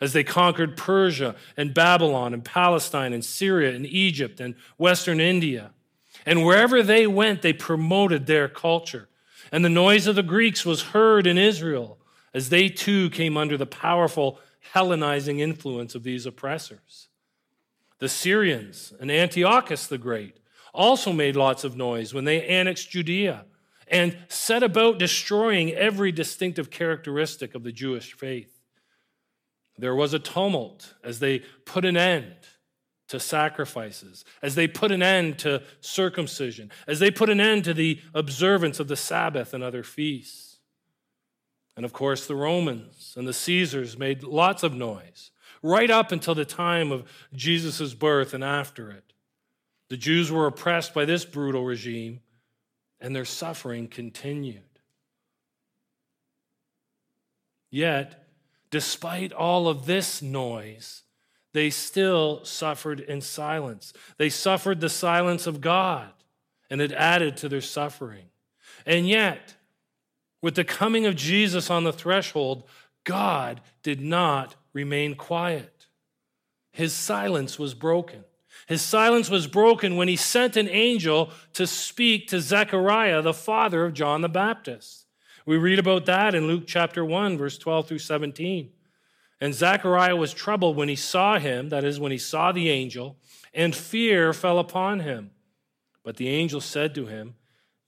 as 0.00 0.12
they 0.12 0.24
conquered 0.24 0.76
Persia 0.76 1.36
and 1.56 1.74
Babylon 1.74 2.34
and 2.34 2.44
Palestine 2.44 3.12
and 3.12 3.24
Syria 3.24 3.74
and 3.74 3.86
Egypt 3.86 4.40
and 4.40 4.54
Western 4.76 5.20
India. 5.20 5.72
And 6.24 6.44
wherever 6.44 6.82
they 6.82 7.06
went, 7.06 7.42
they 7.42 7.52
promoted 7.52 8.26
their 8.26 8.48
culture. 8.48 9.08
And 9.50 9.64
the 9.64 9.68
noise 9.68 10.06
of 10.06 10.16
the 10.16 10.22
Greeks 10.22 10.64
was 10.64 10.82
heard 10.82 11.26
in 11.26 11.38
Israel 11.38 11.98
as 12.34 12.48
they 12.48 12.68
too 12.68 13.10
came 13.10 13.36
under 13.36 13.56
the 13.56 13.66
powerful 13.66 14.38
Hellenizing 14.74 15.40
influence 15.40 15.94
of 15.94 16.02
these 16.02 16.24
oppressors. 16.24 17.08
The 17.98 18.08
Syrians 18.08 18.92
and 19.00 19.10
Antiochus 19.10 19.86
the 19.86 19.98
Great 19.98 20.38
also 20.72 21.12
made 21.12 21.36
lots 21.36 21.64
of 21.64 21.76
noise 21.76 22.14
when 22.14 22.24
they 22.24 22.46
annexed 22.46 22.90
Judea 22.90 23.44
and 23.92 24.16
set 24.28 24.62
about 24.62 24.98
destroying 24.98 25.70
every 25.72 26.10
distinctive 26.10 26.70
characteristic 26.70 27.54
of 27.54 27.62
the 27.62 27.70
Jewish 27.70 28.14
faith. 28.14 28.58
There 29.76 29.94
was 29.94 30.14
a 30.14 30.18
tumult 30.18 30.94
as 31.04 31.18
they 31.18 31.40
put 31.66 31.84
an 31.84 31.96
end 31.96 32.34
to 33.08 33.20
sacrifices, 33.20 34.24
as 34.40 34.54
they 34.54 34.66
put 34.66 34.90
an 34.90 35.02
end 35.02 35.38
to 35.40 35.62
circumcision, 35.80 36.70
as 36.86 36.98
they 36.98 37.10
put 37.10 37.28
an 37.28 37.40
end 37.40 37.64
to 37.64 37.74
the 37.74 38.00
observance 38.14 38.80
of 38.80 38.88
the 38.88 38.96
Sabbath 38.96 39.52
and 39.52 39.62
other 39.62 39.82
feasts. 39.82 40.58
And 41.76 41.84
of 41.84 41.92
course, 41.92 42.26
the 42.26 42.34
Romans 42.34 43.14
and 43.16 43.28
the 43.28 43.34
Caesars 43.34 43.98
made 43.98 44.22
lots 44.22 44.62
of 44.62 44.74
noise, 44.74 45.30
right 45.62 45.90
up 45.90 46.12
until 46.12 46.34
the 46.34 46.46
time 46.46 46.90
of 46.90 47.04
Jesus' 47.34 47.92
birth 47.92 48.32
and 48.32 48.42
after 48.42 48.90
it. 48.90 49.12
The 49.90 49.98
Jews 49.98 50.30
were 50.30 50.46
oppressed 50.46 50.94
by 50.94 51.04
this 51.04 51.26
brutal 51.26 51.64
regime, 51.64 52.20
and 53.02 53.14
their 53.14 53.24
suffering 53.24 53.88
continued. 53.88 54.62
Yet, 57.70 58.26
despite 58.70 59.32
all 59.32 59.68
of 59.68 59.86
this 59.86 60.22
noise, 60.22 61.02
they 61.52 61.68
still 61.68 62.44
suffered 62.44 63.00
in 63.00 63.20
silence. 63.20 63.92
They 64.16 64.30
suffered 64.30 64.80
the 64.80 64.88
silence 64.88 65.46
of 65.46 65.60
God, 65.60 66.10
and 66.70 66.80
it 66.80 66.92
added 66.92 67.36
to 67.38 67.48
their 67.48 67.60
suffering. 67.60 68.26
And 68.86 69.08
yet, 69.08 69.54
with 70.40 70.54
the 70.54 70.64
coming 70.64 71.04
of 71.04 71.16
Jesus 71.16 71.70
on 71.70 71.84
the 71.84 71.92
threshold, 71.92 72.64
God 73.04 73.60
did 73.82 74.00
not 74.00 74.54
remain 74.72 75.16
quiet. 75.16 75.86
His 76.72 76.92
silence 76.92 77.58
was 77.58 77.74
broken. 77.74 78.24
His 78.66 78.82
silence 78.82 79.28
was 79.28 79.46
broken 79.46 79.96
when 79.96 80.08
he 80.08 80.16
sent 80.16 80.56
an 80.56 80.68
angel 80.68 81.30
to 81.54 81.66
speak 81.66 82.28
to 82.28 82.40
Zechariah, 82.40 83.22
the 83.22 83.34
father 83.34 83.84
of 83.84 83.94
John 83.94 84.20
the 84.20 84.28
Baptist. 84.28 85.06
We 85.44 85.56
read 85.56 85.78
about 85.78 86.06
that 86.06 86.34
in 86.34 86.46
Luke 86.46 86.64
chapter 86.66 87.04
1, 87.04 87.36
verse 87.36 87.58
12 87.58 87.88
through 87.88 87.98
17. 87.98 88.70
And 89.40 89.54
Zechariah 89.54 90.14
was 90.14 90.32
troubled 90.32 90.76
when 90.76 90.88
he 90.88 90.94
saw 90.94 91.38
him, 91.38 91.70
that 91.70 91.84
is, 91.84 91.98
when 91.98 92.12
he 92.12 92.18
saw 92.18 92.52
the 92.52 92.70
angel, 92.70 93.16
and 93.52 93.74
fear 93.74 94.32
fell 94.32 94.60
upon 94.60 95.00
him. 95.00 95.32
But 96.04 96.16
the 96.16 96.28
angel 96.28 96.60
said 96.60 96.94
to 96.94 97.06
him, 97.06 97.34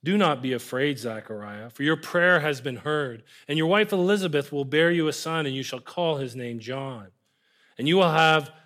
Do 0.03 0.19
not 0.19 0.43
be 0.43 0.53
afraid, 0.53 0.99
Zechariah, 0.99 1.71
for 1.71 1.85
your 1.85 1.97
prayer 1.97 2.41
has 2.41 2.61
been 2.61 2.77
heard, 2.77 3.23
and 3.47 3.57
your 3.57 3.69
wife 3.69 3.93
Elizabeth 3.93 4.51
will 4.51 4.65
bear 4.65 4.91
you 4.91 5.07
a 5.07 5.13
son, 5.13 5.47
and 5.47 5.55
you 5.55 5.63
shall 5.63 5.81
call 5.81 6.17
his 6.17 6.35
name 6.35 6.59
John. 6.59 7.09
And 7.79 7.87
you 7.87 7.97
will 7.97 8.11
have 8.11 8.51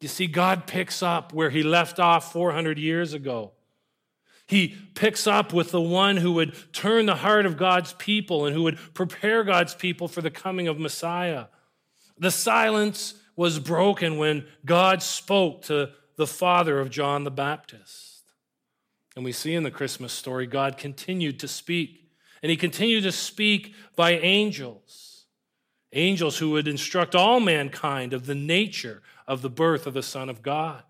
You 0.00 0.08
see, 0.08 0.26
God 0.26 0.66
picks 0.66 1.02
up 1.02 1.32
where 1.32 1.50
he 1.50 1.62
left 1.62 1.98
off 1.98 2.32
400 2.32 2.78
years 2.78 3.12
ago. 3.12 3.52
He 4.46 4.74
picks 4.94 5.26
up 5.26 5.52
with 5.52 5.70
the 5.70 5.80
one 5.80 6.16
who 6.16 6.32
would 6.32 6.54
turn 6.72 7.06
the 7.06 7.14
heart 7.14 7.46
of 7.46 7.56
God's 7.56 7.92
people 7.92 8.46
and 8.46 8.56
who 8.56 8.64
would 8.64 8.78
prepare 8.94 9.44
God's 9.44 9.74
people 9.74 10.08
for 10.08 10.22
the 10.22 10.30
coming 10.30 10.66
of 10.66 10.78
Messiah. 10.78 11.46
The 12.18 12.30
silence 12.30 13.14
was 13.36 13.58
broken 13.58 14.18
when 14.18 14.46
God 14.64 15.02
spoke 15.02 15.62
to 15.62 15.90
the 16.16 16.26
father 16.26 16.80
of 16.80 16.90
John 16.90 17.24
the 17.24 17.30
Baptist. 17.30 18.24
And 19.14 19.24
we 19.24 19.32
see 19.32 19.54
in 19.54 19.62
the 19.62 19.70
Christmas 19.70 20.12
story, 20.12 20.46
God 20.46 20.76
continued 20.76 21.40
to 21.40 21.48
speak. 21.48 22.10
And 22.42 22.50
he 22.50 22.56
continued 22.56 23.02
to 23.04 23.12
speak 23.12 23.74
by 23.96 24.12
angels, 24.12 25.09
angels 25.92 26.38
who 26.38 26.50
would 26.50 26.68
instruct 26.68 27.14
all 27.14 27.40
mankind 27.40 28.12
of 28.12 28.26
the 28.26 28.34
nature 28.34 29.02
of 29.26 29.42
the 29.42 29.50
birth 29.50 29.86
of 29.86 29.94
the 29.94 30.02
Son 30.02 30.28
of 30.28 30.42
God. 30.42 30.82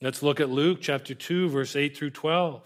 Let's 0.00 0.22
look 0.22 0.38
at 0.38 0.50
Luke 0.50 0.78
chapter 0.80 1.14
2, 1.14 1.48
verse 1.48 1.74
8 1.74 1.96
through 1.96 2.10
12. 2.10 2.62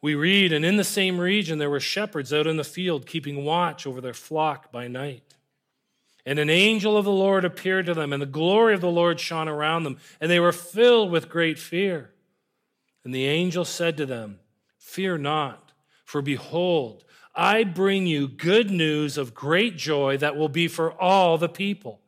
We 0.00 0.14
read, 0.14 0.52
and 0.52 0.64
in 0.64 0.76
the 0.76 0.84
same 0.84 1.18
region 1.18 1.58
there 1.58 1.70
were 1.70 1.80
shepherds 1.80 2.32
out 2.32 2.46
in 2.46 2.56
the 2.56 2.64
field 2.64 3.06
keeping 3.06 3.44
watch 3.44 3.86
over 3.86 4.00
their 4.00 4.14
flock 4.14 4.70
by 4.70 4.88
night. 4.88 5.34
And 6.26 6.38
an 6.38 6.50
angel 6.50 6.96
of 6.96 7.06
the 7.06 7.10
Lord 7.10 7.44
appeared 7.44 7.86
to 7.86 7.94
them, 7.94 8.12
and 8.12 8.20
the 8.20 8.26
glory 8.26 8.74
of 8.74 8.80
the 8.80 8.90
Lord 8.90 9.18
shone 9.18 9.48
around 9.48 9.84
them, 9.84 9.96
and 10.20 10.30
they 10.30 10.38
were 10.38 10.52
filled 10.52 11.10
with 11.10 11.30
great 11.30 11.58
fear. 11.58 12.10
And 13.02 13.14
the 13.14 13.24
angel 13.24 13.64
said 13.64 13.96
to 13.96 14.06
them, 14.06 14.38
Fear 14.78 15.18
not, 15.18 15.72
for 16.04 16.20
behold, 16.20 17.04
I 17.38 17.62
bring 17.62 18.08
you 18.08 18.26
good 18.26 18.68
news 18.68 19.16
of 19.16 19.32
great 19.32 19.76
joy 19.76 20.16
that 20.16 20.34
will 20.36 20.48
be 20.48 20.66
for 20.66 20.92
all 21.00 21.38
the 21.38 21.48
people. 21.48 22.00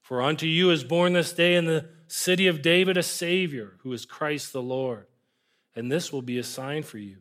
For 0.00 0.22
unto 0.22 0.46
you 0.46 0.70
is 0.70 0.82
born 0.82 1.12
this 1.12 1.34
day 1.34 1.56
in 1.56 1.66
the 1.66 1.90
city 2.06 2.46
of 2.46 2.62
David 2.62 2.96
a 2.96 3.02
Savior, 3.02 3.74
who 3.82 3.92
is 3.92 4.06
Christ 4.06 4.54
the 4.54 4.62
Lord. 4.62 5.06
And 5.76 5.92
this 5.92 6.10
will 6.10 6.22
be 6.22 6.38
a 6.38 6.42
sign 6.42 6.84
for 6.84 6.96
you. 6.96 7.18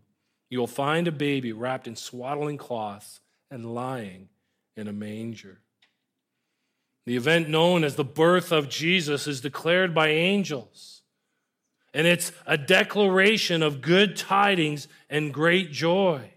You 0.50 0.60
will 0.60 0.66
find 0.66 1.10
a 1.10 1.12
baby 1.12 1.52
wrapped 1.52 1.90
in 1.90 1.98
swaddling 1.98 2.58
cloths 2.58 3.20
and 3.52 3.76
lying 3.76 4.30
in 4.78 4.88
a 4.88 4.94
manger. 4.94 5.60
The 7.06 7.18
event 7.18 7.50
known 7.50 7.84
as 7.84 7.98
the 7.98 8.06
birth 8.06 8.54
of 8.54 8.70
Jesus 8.70 9.28
is 9.28 9.42
declared 9.42 9.94
by 9.94 10.08
angels. 10.08 11.02
And 11.94 12.08
it's 12.08 12.32
a 12.46 12.58
declaration 12.58 13.62
of 13.62 13.82
good 13.82 14.16
tidings 14.16 14.88
and 15.10 15.34
great 15.34 15.74
joy. 15.74 16.32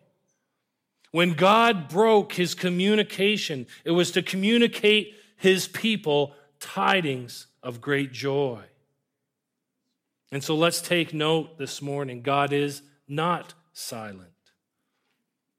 When 1.12 1.34
God 1.34 1.88
broke 1.88 2.34
his 2.34 2.54
communication, 2.54 3.66
it 3.84 3.90
was 3.90 4.12
to 4.12 4.22
communicate 4.22 5.14
his 5.36 5.66
people 5.66 6.34
tidings 6.60 7.46
of 7.62 7.80
great 7.80 8.12
joy. 8.12 8.60
And 10.30 10.44
so 10.44 10.54
let's 10.54 10.80
take 10.80 11.12
note 11.12 11.58
this 11.58 11.82
morning 11.82 12.22
God 12.22 12.52
is 12.52 12.82
not 13.08 13.54
silent. 13.72 14.28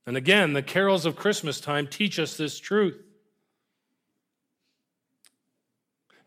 And 0.06 0.16
again, 0.16 0.54
the 0.54 0.64
carols 0.64 1.06
of 1.06 1.16
Christmas 1.16 1.60
time 1.60 1.88
teach 1.88 2.18
us 2.18 2.38
this 2.38 2.58
truth. 2.58 3.04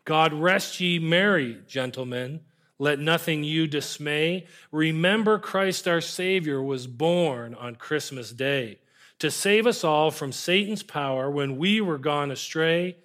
God 0.05 0.33
rest 0.33 0.79
ye 0.79 0.99
merry, 0.99 1.61
gentlemen. 1.67 2.41
Let 2.77 2.99
nothing 2.99 3.43
you 3.43 3.67
dismay. 3.67 4.45
Remember, 4.71 5.39
Christ 5.39 5.87
our 5.87 6.01
Savior 6.01 6.61
was 6.61 6.87
born 6.87 7.55
on 7.55 7.75
Christmas 7.75 8.31
Day 8.31 8.79
to 9.19 9.31
save 9.31 9.65
us 9.65 9.83
all 9.83 10.11
from 10.11 10.31
Satan's 10.31 10.83
power 10.83 11.29
when 11.29 11.57
we 11.57 11.81
were 11.81 11.97
gone 11.97 12.31
astray. 12.31 12.97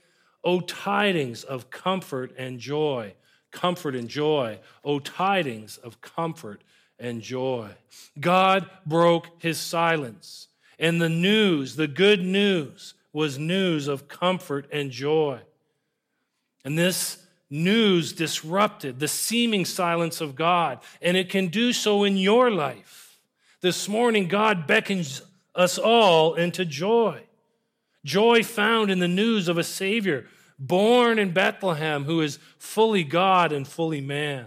O 0.43 0.61
tidings 0.61 1.45
of 1.45 1.71
comfort 1.71 2.33
and 2.37 2.59
joy, 2.59 3.15
comfort 3.51 3.95
and 3.95 4.09
joy. 4.09 4.59
O 4.85 4.99
tidings 4.99 5.77
of 5.77 6.01
comfort 6.01 6.63
and 6.99 7.21
joy. 7.23 7.69
God 8.19 8.69
broke 8.87 9.29
his 9.39 9.59
silence, 9.59 10.49
and 10.79 11.01
the 11.01 11.09
news, 11.09 11.77
the 11.77 11.89
good 11.89 12.23
news, 12.23 12.95
was 13.13 13.39
news 13.39 13.89
of 13.89 14.09
comfort 14.09 14.67
and 14.73 14.91
joy. 14.91 15.41
And 16.65 16.79
this 16.79 17.25
news 17.49 18.13
disrupted 18.13 19.01
the 19.01 19.09
seeming 19.09 19.65
silence 19.65 20.21
of 20.21 20.37
God, 20.37 20.79
and 21.03 21.17
it 21.17 21.29
can 21.29 21.49
do 21.49 21.73
so 21.73 22.05
in 22.05 22.17
your 22.17 22.51
life. 22.51 23.19
This 23.61 23.89
morning, 23.89 24.29
God 24.29 24.67
beckons 24.67 25.23
us 25.55 25.79
all 25.79 26.35
into 26.35 26.65
joy. 26.65 27.23
Joy 28.05 28.43
found 28.43 28.91
in 28.91 28.99
the 28.99 29.09
news 29.09 29.49
of 29.49 29.59
a 29.59 29.65
Savior 29.65 30.27
born 30.59 31.19
in 31.19 31.33
Bethlehem 31.33 32.05
who 32.05 32.21
is 32.21 32.39
fully 32.59 33.05
God 33.05 33.53
and 33.53 33.67
fully 33.67 34.01
man 34.01 34.47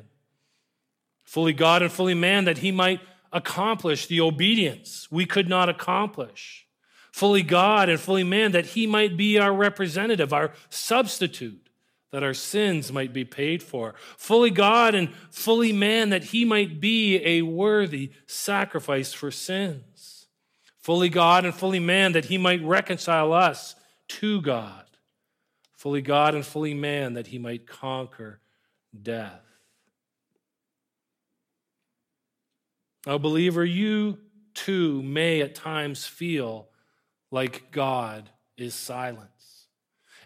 fully 1.33 1.53
God 1.53 1.81
and 1.81 1.91
fully 1.91 2.13
man, 2.13 2.45
that 2.45 2.59
he 2.59 2.71
might 2.71 3.01
accomplish 3.31 4.05
the 4.05 4.21
obedience 4.21 5.07
we 5.09 5.25
could 5.25 5.49
not 5.49 5.67
accomplish. 5.67 6.67
Fully 7.11 7.41
God 7.41 7.89
and 7.89 7.99
fully 7.99 8.23
man, 8.23 8.51
that 8.51 8.67
he 8.67 8.85
might 8.85 9.17
be 9.17 9.39
our 9.39 9.51
representative, 9.51 10.31
our 10.31 10.51
substitute, 10.69 11.69
that 12.11 12.21
our 12.21 12.35
sins 12.35 12.91
might 12.91 13.13
be 13.13 13.25
paid 13.25 13.63
for. 13.63 13.95
Fully 14.15 14.51
God 14.51 14.93
and 14.93 15.11
fully 15.31 15.73
man, 15.73 16.09
that 16.09 16.25
he 16.25 16.45
might 16.45 16.79
be 16.79 17.19
a 17.25 17.41
worthy 17.41 18.11
sacrifice 18.27 19.11
for 19.11 19.31
sins. 19.31 19.92
Fully 20.83 21.07
God 21.07 21.45
and 21.45 21.55
fully 21.55 21.79
man, 21.79 22.11
that 22.11 22.25
he 22.25 22.37
might 22.37 22.61
reconcile 22.61 23.31
us 23.31 23.75
to 24.09 24.41
God. 24.41 24.83
Fully 25.77 26.01
God 26.01 26.35
and 26.35 26.45
fully 26.45 26.73
man, 26.73 27.13
that 27.13 27.27
he 27.27 27.39
might 27.39 27.65
conquer 27.65 28.41
death. 29.01 29.39
Now, 33.07 33.17
believer, 33.17 33.63
you 33.63 34.17
too 34.53 35.01
may 35.03 35.41
at 35.41 35.55
times 35.55 36.05
feel 36.05 36.67
like 37.31 37.71
God 37.71 38.29
is 38.57 38.75
silence. 38.75 39.67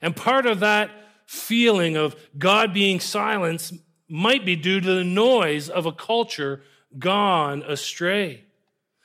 And 0.01 0.15
part 0.15 0.47
of 0.47 0.61
that 0.61 0.89
feeling 1.27 1.95
of 1.95 2.15
God 2.35 2.73
being 2.73 2.99
silence 2.99 3.73
might 4.09 4.43
be 4.43 4.55
due 4.55 4.81
to 4.81 4.93
the 4.95 5.03
noise 5.03 5.69
of 5.69 5.85
a 5.85 5.91
culture 5.91 6.63
gone 6.97 7.61
astray. 7.61 8.46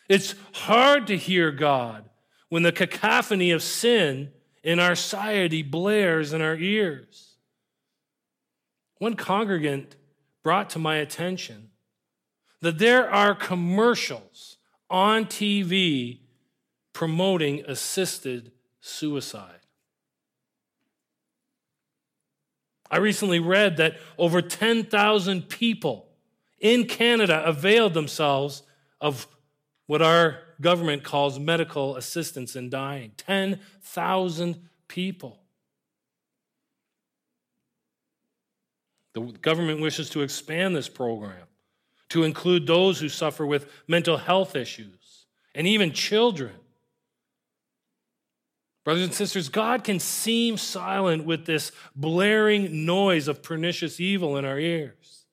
It's 0.09 0.35
hard 0.53 1.07
to 1.07 1.17
hear 1.17 1.51
God 1.51 2.09
when 2.49 2.63
the 2.63 2.73
cacophony 2.73 3.51
of 3.51 3.63
sin 3.63 4.31
in 4.63 4.79
our 4.79 4.95
society 4.95 5.63
blares 5.63 6.33
in 6.33 6.43
our 6.43 6.57
ears. 6.57 7.37
One 8.99 9.15
congregant 9.15 9.97
brought 10.43 10.71
to 10.71 10.79
my 10.79 10.97
attention 10.97 11.71
that 12.61 12.79
there 12.79 13.11
are 13.11 13.35
commercials 13.35 14.59
on 14.89 15.25
TV 15.25 16.21
promoting 16.93 17.65
assisted 17.67 18.53
suicide. 18.81 19.61
I 22.91 22.99
recently 22.99 23.41
read 23.41 23.79
that 23.79 23.97
over 24.19 24.43
10,000 24.43 25.49
people 25.49 26.09
in 26.61 26.87
Canada 26.87 27.43
availed 27.45 27.95
themselves 27.95 28.63
of 29.01 29.27
what 29.93 30.01
our 30.01 30.39
government 30.59 31.05
calls 31.05 31.39
medical 31.39 31.97
assistance 31.97 32.57
in 32.57 32.71
dying. 32.71 33.13
10,000 33.19 34.69
people. 34.89 35.39
The 39.13 39.21
government 39.21 39.83
wishes 39.83 40.09
to 40.09 40.23
expand 40.23 40.75
this 40.75 40.89
program 40.89 41.47
to 42.09 42.25
include 42.25 42.67
those 42.67 43.01
who 43.01 43.11
suffer 43.11 43.45
with 43.45 43.71
mental 43.87 44.17
health 44.17 44.57
issues 44.57 45.27
and 45.55 45.67
even 45.67 45.93
children. 45.93 46.55
Brothers 48.85 49.05
and 49.05 49.13
sisters, 49.13 49.51
God 49.51 49.85
can 49.85 50.01
seem 50.01 50.57
silent 50.57 51.27
with 51.27 51.45
this 51.45 51.71
blaring 51.95 52.87
noise 52.87 53.29
of 53.29 53.43
pernicious 53.43 54.01
evil 54.01 54.39
in 54.39 54.47
our 54.47 54.59
ears. 54.59 55.27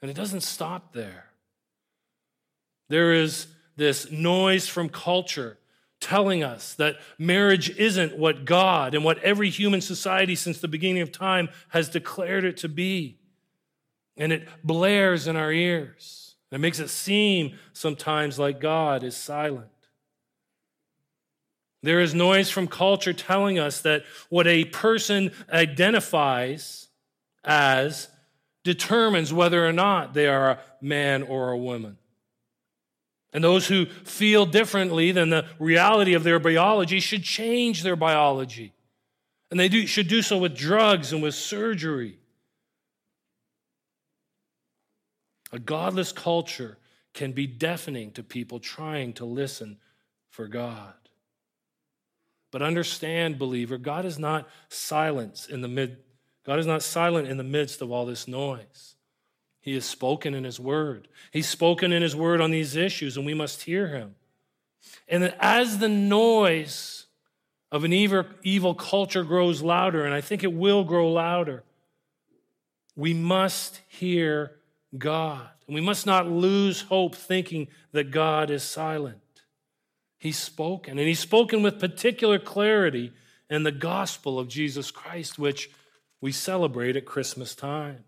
And 0.00 0.10
it 0.10 0.14
doesn't 0.14 0.40
stop 0.40 0.94
there. 0.94 1.26
There 2.88 3.12
is 3.12 3.46
this 3.80 4.10
noise 4.10 4.68
from 4.68 4.90
culture 4.90 5.56
telling 6.00 6.44
us 6.44 6.74
that 6.74 6.96
marriage 7.18 7.70
isn't 7.78 8.16
what 8.16 8.44
God 8.44 8.94
and 8.94 9.02
what 9.02 9.18
every 9.20 9.48
human 9.48 9.80
society 9.80 10.34
since 10.34 10.60
the 10.60 10.68
beginning 10.68 11.00
of 11.00 11.10
time 11.10 11.48
has 11.68 11.88
declared 11.88 12.44
it 12.44 12.58
to 12.58 12.68
be. 12.68 13.16
And 14.18 14.32
it 14.32 14.46
blares 14.62 15.26
in 15.26 15.34
our 15.34 15.50
ears. 15.50 16.34
It 16.52 16.60
makes 16.60 16.78
it 16.78 16.88
seem 16.88 17.58
sometimes 17.72 18.38
like 18.38 18.60
God 18.60 19.02
is 19.02 19.16
silent. 19.16 19.68
There 21.82 22.00
is 22.00 22.14
noise 22.14 22.50
from 22.50 22.68
culture 22.68 23.14
telling 23.14 23.58
us 23.58 23.80
that 23.80 24.04
what 24.28 24.46
a 24.46 24.66
person 24.66 25.32
identifies 25.50 26.88
as 27.44 28.08
determines 28.62 29.32
whether 29.32 29.66
or 29.66 29.72
not 29.72 30.12
they 30.12 30.26
are 30.26 30.50
a 30.50 30.60
man 30.82 31.22
or 31.22 31.50
a 31.50 31.56
woman. 31.56 31.96
And 33.32 33.44
those 33.44 33.68
who 33.68 33.86
feel 33.86 34.44
differently 34.44 35.12
than 35.12 35.30
the 35.30 35.46
reality 35.58 36.14
of 36.14 36.24
their 36.24 36.38
biology 36.38 36.98
should 36.98 37.22
change 37.22 37.82
their 37.82 37.96
biology. 37.96 38.72
And 39.50 39.58
they 39.58 39.68
do, 39.68 39.86
should 39.86 40.08
do 40.08 40.22
so 40.22 40.38
with 40.38 40.56
drugs 40.56 41.12
and 41.12 41.22
with 41.22 41.34
surgery. 41.34 42.18
A 45.52 45.58
godless 45.58 46.12
culture 46.12 46.78
can 47.14 47.32
be 47.32 47.46
deafening 47.46 48.12
to 48.12 48.22
people 48.22 48.60
trying 48.60 49.12
to 49.14 49.24
listen 49.24 49.78
for 50.28 50.46
God. 50.46 50.94
But 52.52 52.62
understand, 52.62 53.38
believer, 53.38 53.78
God 53.78 54.04
is 54.04 54.18
not 54.18 54.48
silent 54.68 55.46
in 55.50 55.60
the 55.60 55.68
mid 55.68 55.98
God 56.46 56.58
is 56.58 56.66
not 56.66 56.82
silent 56.82 57.28
in 57.28 57.36
the 57.36 57.44
midst 57.44 57.82
of 57.82 57.92
all 57.92 58.06
this 58.06 58.26
noise. 58.26 58.96
He 59.60 59.74
has 59.74 59.84
spoken 59.84 60.34
in 60.34 60.44
his 60.44 60.58
word. 60.58 61.08
He's 61.32 61.48
spoken 61.48 61.92
in 61.92 62.02
his 62.02 62.16
word 62.16 62.40
on 62.40 62.50
these 62.50 62.76
issues, 62.76 63.16
and 63.16 63.26
we 63.26 63.34
must 63.34 63.62
hear 63.62 63.88
him. 63.88 64.14
And 65.08 65.34
as 65.38 65.78
the 65.78 65.88
noise 65.88 67.06
of 67.70 67.84
an 67.84 67.92
evil, 67.92 68.24
evil 68.42 68.74
culture 68.74 69.22
grows 69.22 69.62
louder, 69.62 70.04
and 70.04 70.14
I 70.14 70.20
think 70.20 70.42
it 70.42 70.52
will 70.52 70.84
grow 70.84 71.12
louder, 71.12 71.62
we 72.96 73.12
must 73.12 73.80
hear 73.86 74.52
God. 74.96 75.48
And 75.66 75.74
we 75.74 75.80
must 75.80 76.06
not 76.06 76.28
lose 76.28 76.82
hope 76.82 77.14
thinking 77.14 77.68
that 77.92 78.10
God 78.10 78.50
is 78.50 78.62
silent. 78.62 79.18
He's 80.18 80.38
spoken, 80.38 80.98
and 80.98 81.06
He's 81.06 81.20
spoken 81.20 81.62
with 81.62 81.78
particular 81.78 82.38
clarity 82.38 83.12
in 83.48 83.62
the 83.62 83.72
gospel 83.72 84.38
of 84.38 84.48
Jesus 84.48 84.90
Christ, 84.90 85.38
which 85.38 85.70
we 86.20 86.32
celebrate 86.32 86.96
at 86.96 87.06
Christmas 87.06 87.54
time. 87.54 88.04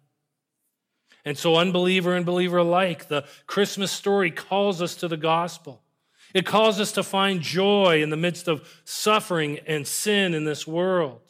And 1.25 1.39
so, 1.39 1.57
unbeliever 1.57 2.15
and 2.15 2.27
believer 2.27 2.59
alike, 2.59 3.09
the 3.09 3.25
Christmas 3.47 3.93
story 3.93 4.31
calls 4.31 4.83
us 4.83 4.97
to 4.97 5.09
the 5.09 5.17
gospel. 5.17 5.83
It 6.35 6.47
calls 6.47 6.81
us 6.81 6.93
to 6.93 7.03
find 7.03 7.41
joy 7.41 8.03
in 8.03 8.11
the 8.11 8.17
midst 8.17 8.49
of 8.49 8.69
suffering 8.85 9.61
and 9.67 9.87
sin 9.87 10.35
in 10.35 10.45
this 10.45 10.67
world. 10.67 11.21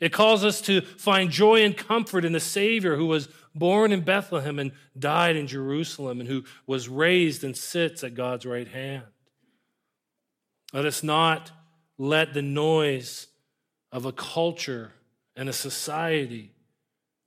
It 0.00 0.12
calls 0.12 0.44
us 0.44 0.60
to 0.62 0.80
find 0.80 1.30
joy 1.30 1.62
and 1.64 1.76
comfort 1.76 2.24
in 2.24 2.32
the 2.32 2.40
Savior 2.40 2.96
who 2.96 3.06
was 3.06 3.28
born 3.54 3.92
in 3.92 4.02
Bethlehem 4.02 4.58
and 4.58 4.72
died 4.98 5.36
in 5.36 5.46
Jerusalem 5.46 6.20
and 6.20 6.28
who 6.28 6.44
was 6.66 6.88
raised 6.88 7.42
and 7.42 7.56
sits 7.56 8.04
at 8.04 8.14
God's 8.14 8.46
right 8.46 8.68
hand. 8.68 9.04
Let 10.72 10.86
us 10.86 11.02
not 11.02 11.50
let 11.98 12.32
the 12.32 12.42
noise 12.42 13.26
of 13.92 14.06
a 14.06 14.12
culture 14.12 14.92
and 15.36 15.48
a 15.48 15.52
society 15.52 16.52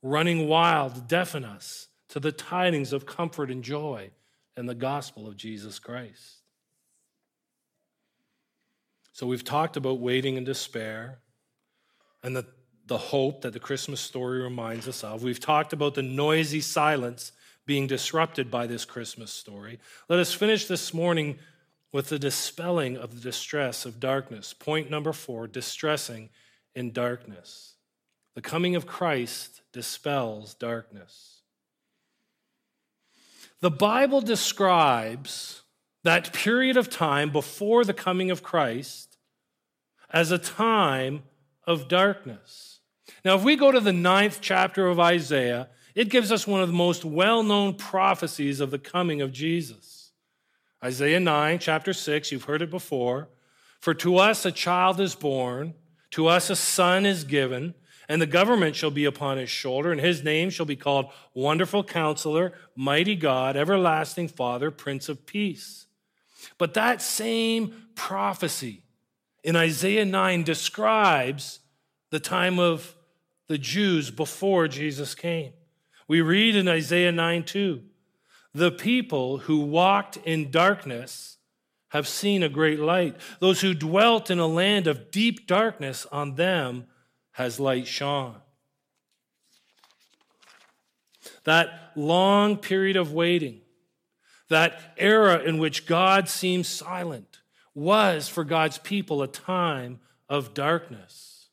running 0.02 0.48
wild 0.48 1.06
deafen 1.06 1.44
us 1.44 1.88
to 2.14 2.20
the 2.20 2.30
tidings 2.30 2.92
of 2.92 3.06
comfort 3.06 3.50
and 3.50 3.64
joy 3.64 4.08
and 4.56 4.68
the 4.68 4.74
gospel 4.76 5.26
of 5.26 5.36
Jesus 5.36 5.80
Christ. 5.80 6.42
So 9.10 9.26
we've 9.26 9.42
talked 9.42 9.76
about 9.76 9.98
waiting 9.98 10.36
in 10.36 10.44
despair 10.44 11.18
and 12.22 12.36
the, 12.36 12.46
the 12.86 12.98
hope 12.98 13.40
that 13.40 13.52
the 13.52 13.58
Christmas 13.58 14.00
story 14.00 14.40
reminds 14.40 14.86
us 14.86 15.02
of. 15.02 15.24
We've 15.24 15.40
talked 15.40 15.72
about 15.72 15.96
the 15.96 16.04
noisy 16.04 16.60
silence 16.60 17.32
being 17.66 17.88
disrupted 17.88 18.48
by 18.48 18.68
this 18.68 18.84
Christmas 18.84 19.32
story. 19.32 19.80
Let 20.08 20.20
us 20.20 20.32
finish 20.32 20.68
this 20.68 20.94
morning 20.94 21.40
with 21.90 22.10
the 22.10 22.18
dispelling 22.20 22.96
of 22.96 23.16
the 23.16 23.20
distress 23.20 23.84
of 23.84 23.98
darkness. 23.98 24.52
Point 24.52 24.88
number 24.88 25.12
four 25.12 25.48
distressing 25.48 26.28
in 26.76 26.92
darkness. 26.92 27.74
The 28.36 28.40
coming 28.40 28.76
of 28.76 28.86
Christ 28.86 29.62
dispels 29.72 30.54
darkness. 30.54 31.33
The 33.64 33.70
Bible 33.70 34.20
describes 34.20 35.62
that 36.02 36.34
period 36.34 36.76
of 36.76 36.90
time 36.90 37.30
before 37.30 37.82
the 37.82 37.94
coming 37.94 38.30
of 38.30 38.42
Christ 38.42 39.16
as 40.10 40.30
a 40.30 40.36
time 40.36 41.22
of 41.66 41.88
darkness. 41.88 42.80
Now, 43.24 43.36
if 43.36 43.42
we 43.42 43.56
go 43.56 43.72
to 43.72 43.80
the 43.80 43.90
ninth 43.90 44.40
chapter 44.42 44.86
of 44.86 45.00
Isaiah, 45.00 45.70
it 45.94 46.10
gives 46.10 46.30
us 46.30 46.46
one 46.46 46.60
of 46.60 46.68
the 46.68 46.74
most 46.74 47.06
well 47.06 47.42
known 47.42 47.72
prophecies 47.72 48.60
of 48.60 48.70
the 48.70 48.78
coming 48.78 49.22
of 49.22 49.32
Jesus. 49.32 50.12
Isaiah 50.84 51.18
9, 51.18 51.58
chapter 51.58 51.94
6, 51.94 52.32
you've 52.32 52.44
heard 52.44 52.60
it 52.60 52.70
before. 52.70 53.30
For 53.80 53.94
to 53.94 54.18
us 54.18 54.44
a 54.44 54.52
child 54.52 55.00
is 55.00 55.14
born, 55.14 55.72
to 56.10 56.26
us 56.26 56.50
a 56.50 56.56
son 56.56 57.06
is 57.06 57.24
given, 57.24 57.72
and 58.08 58.20
the 58.20 58.26
government 58.26 58.76
shall 58.76 58.90
be 58.90 59.04
upon 59.04 59.38
his 59.38 59.50
shoulder, 59.50 59.90
and 59.90 60.00
his 60.00 60.22
name 60.22 60.50
shall 60.50 60.66
be 60.66 60.76
called 60.76 61.10
Wonderful 61.34 61.84
Counselor, 61.84 62.52
Mighty 62.76 63.16
God, 63.16 63.56
Everlasting 63.56 64.28
Father, 64.28 64.70
Prince 64.70 65.08
of 65.08 65.26
Peace. 65.26 65.86
But 66.58 66.74
that 66.74 67.00
same 67.00 67.86
prophecy 67.94 68.82
in 69.42 69.56
Isaiah 69.56 70.04
9 70.04 70.42
describes 70.42 71.60
the 72.10 72.20
time 72.20 72.58
of 72.58 72.94
the 73.48 73.58
Jews 73.58 74.10
before 74.10 74.68
Jesus 74.68 75.14
came. 75.14 75.52
We 76.06 76.20
read 76.20 76.56
in 76.56 76.68
Isaiah 76.68 77.12
9 77.12 77.44
2 77.44 77.82
the 78.54 78.70
people 78.70 79.38
who 79.38 79.60
walked 79.60 80.16
in 80.18 80.50
darkness 80.50 81.38
have 81.88 82.06
seen 82.06 82.42
a 82.42 82.48
great 82.48 82.78
light. 82.78 83.16
Those 83.40 83.60
who 83.60 83.74
dwelt 83.74 84.30
in 84.30 84.38
a 84.38 84.46
land 84.46 84.86
of 84.86 85.10
deep 85.10 85.46
darkness, 85.46 86.06
on 86.12 86.36
them 86.36 86.86
has 87.34 87.60
light 87.60 87.86
shone. 87.86 88.36
That 91.44 91.92
long 91.94 92.56
period 92.56 92.96
of 92.96 93.12
waiting, 93.12 93.60
that 94.48 94.94
era 94.96 95.38
in 95.38 95.58
which 95.58 95.86
God 95.86 96.28
seemed 96.28 96.66
silent, 96.66 97.40
was 97.74 98.28
for 98.28 98.44
God's 98.44 98.78
people 98.78 99.22
a 99.22 99.28
time 99.28 100.00
of 100.28 100.54
darkness. 100.54 101.48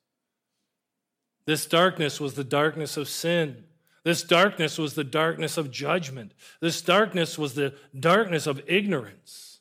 This 1.46 1.66
darkness 1.66 2.20
was 2.20 2.34
the 2.34 2.44
darkness 2.44 2.98
of 2.98 3.08
sin 3.08 3.66
this 4.04 4.24
darkness 4.24 4.78
was 4.78 4.96
the 4.96 5.04
darkness 5.04 5.58
of 5.58 5.70
judgment. 5.70 6.34
This 6.60 6.82
darkness 6.82 7.38
was 7.38 7.54
the 7.54 7.76
darkness 7.98 8.48
of 8.48 8.64
ignorance. 8.68 9.60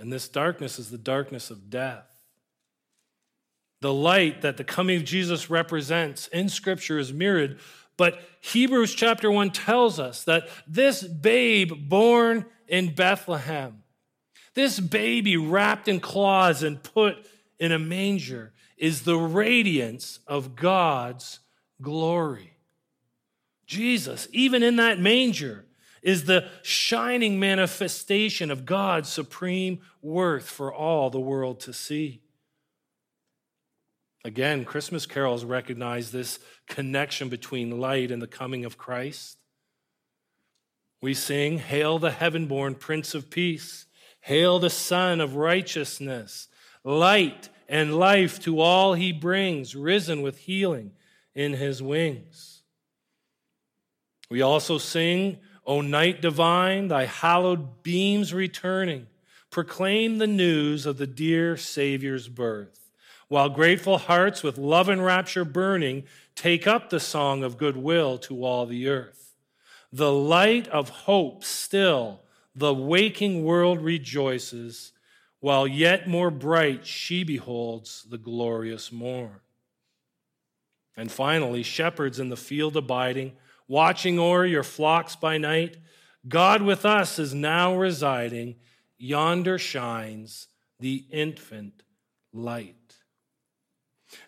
And 0.00 0.12
this 0.12 0.28
darkness 0.28 0.78
is 0.78 0.90
the 0.90 0.98
darkness 0.98 1.50
of 1.50 1.70
death. 1.70 2.17
The 3.80 3.92
light 3.92 4.42
that 4.42 4.56
the 4.56 4.64
coming 4.64 4.96
of 4.96 5.04
Jesus 5.04 5.50
represents 5.50 6.26
in 6.28 6.48
Scripture 6.48 6.98
is 6.98 7.12
mirrored, 7.12 7.60
but 7.96 8.20
Hebrews 8.40 8.94
chapter 8.94 9.30
1 9.30 9.50
tells 9.50 10.00
us 10.00 10.24
that 10.24 10.48
this 10.66 11.02
babe 11.02 11.72
born 11.88 12.46
in 12.66 12.94
Bethlehem, 12.94 13.82
this 14.54 14.80
baby 14.80 15.36
wrapped 15.36 15.88
in 15.88 16.00
cloths 16.00 16.62
and 16.62 16.82
put 16.82 17.16
in 17.58 17.72
a 17.72 17.78
manger, 17.78 18.52
is 18.76 19.02
the 19.02 19.16
radiance 19.16 20.20
of 20.26 20.56
God's 20.56 21.40
glory. 21.82 22.56
Jesus, 23.66 24.28
even 24.32 24.62
in 24.62 24.76
that 24.76 24.98
manger, 24.98 25.66
is 26.02 26.24
the 26.24 26.48
shining 26.62 27.38
manifestation 27.38 28.50
of 28.50 28.64
God's 28.64 29.08
supreme 29.08 29.80
worth 30.00 30.48
for 30.48 30.72
all 30.72 31.10
the 31.10 31.20
world 31.20 31.60
to 31.60 31.72
see. 31.72 32.22
Again, 34.28 34.66
Christmas 34.66 35.06
carols 35.06 35.42
recognize 35.42 36.12
this 36.12 36.38
connection 36.66 37.30
between 37.30 37.80
light 37.80 38.10
and 38.10 38.20
the 38.20 38.26
coming 38.26 38.66
of 38.66 38.76
Christ. 38.76 39.38
We 41.00 41.14
sing, 41.14 41.56
Hail 41.56 41.98
the 41.98 42.10
heaven 42.10 42.44
born 42.44 42.74
Prince 42.74 43.14
of 43.14 43.30
Peace, 43.30 43.86
hail 44.20 44.58
the 44.58 44.68
Sun 44.68 45.22
of 45.22 45.36
Righteousness, 45.36 46.48
light 46.84 47.48
and 47.70 47.98
life 47.98 48.38
to 48.40 48.60
all 48.60 48.92
he 48.92 49.12
brings, 49.12 49.74
risen 49.74 50.20
with 50.20 50.40
healing 50.40 50.92
in 51.34 51.54
his 51.54 51.82
wings. 51.82 52.64
We 54.28 54.42
also 54.42 54.76
sing, 54.76 55.38
O 55.64 55.80
night 55.80 56.20
divine, 56.20 56.88
thy 56.88 57.06
hallowed 57.06 57.82
beams 57.82 58.34
returning, 58.34 59.06
proclaim 59.50 60.18
the 60.18 60.26
news 60.26 60.84
of 60.84 60.98
the 60.98 61.06
dear 61.06 61.56
Savior's 61.56 62.28
birth, 62.28 62.87
while 63.28 63.48
grateful 63.48 63.98
hearts 63.98 64.42
with 64.42 64.58
love 64.58 64.88
and 64.88 65.04
rapture 65.04 65.44
burning 65.44 66.04
take 66.34 66.66
up 66.66 66.90
the 66.90 67.00
song 67.00 67.44
of 67.44 67.58
goodwill 67.58 68.18
to 68.18 68.44
all 68.44 68.66
the 68.66 68.88
earth. 68.88 69.34
The 69.92 70.12
light 70.12 70.68
of 70.68 70.88
hope 70.88 71.44
still, 71.44 72.22
the 72.54 72.74
waking 72.74 73.44
world 73.44 73.80
rejoices, 73.80 74.92
while 75.40 75.66
yet 75.66 76.08
more 76.08 76.30
bright 76.30 76.86
she 76.86 77.22
beholds 77.22 78.04
the 78.08 78.18
glorious 78.18 78.90
morn. 78.90 79.40
And 80.96 81.12
finally, 81.12 81.62
shepherds 81.62 82.18
in 82.18 82.28
the 82.28 82.36
field 82.36 82.76
abiding, 82.76 83.32
watching 83.68 84.18
o'er 84.18 84.44
your 84.44 84.64
flocks 84.64 85.14
by 85.14 85.38
night, 85.38 85.76
God 86.26 86.62
with 86.62 86.84
us 86.84 87.18
is 87.18 87.32
now 87.32 87.76
residing. 87.76 88.56
Yonder 88.98 89.58
shines 89.58 90.48
the 90.80 91.04
infant 91.10 91.82
light. 92.32 92.77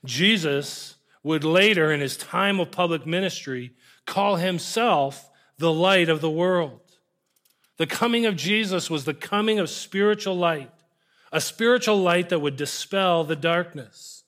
Jesus 0.04 0.96
would 1.22 1.44
later, 1.44 1.92
in 1.92 2.00
his 2.00 2.16
time 2.16 2.60
of 2.60 2.70
public 2.70 3.06
ministry, 3.06 3.72
call 4.06 4.36
himself 4.36 5.30
the 5.58 5.72
light 5.72 6.08
of 6.08 6.20
the 6.20 6.30
world. 6.30 6.80
The 7.76 7.86
coming 7.86 8.26
of 8.26 8.36
Jesus 8.36 8.90
was 8.90 9.04
the 9.04 9.14
coming 9.14 9.58
of 9.58 9.70
spiritual 9.70 10.36
light, 10.36 10.70
a 11.32 11.40
spiritual 11.40 11.96
light 11.96 12.28
that 12.30 12.40
would 12.40 12.56
dispel 12.56 13.24
the 13.24 13.36
darkness. 13.36 14.24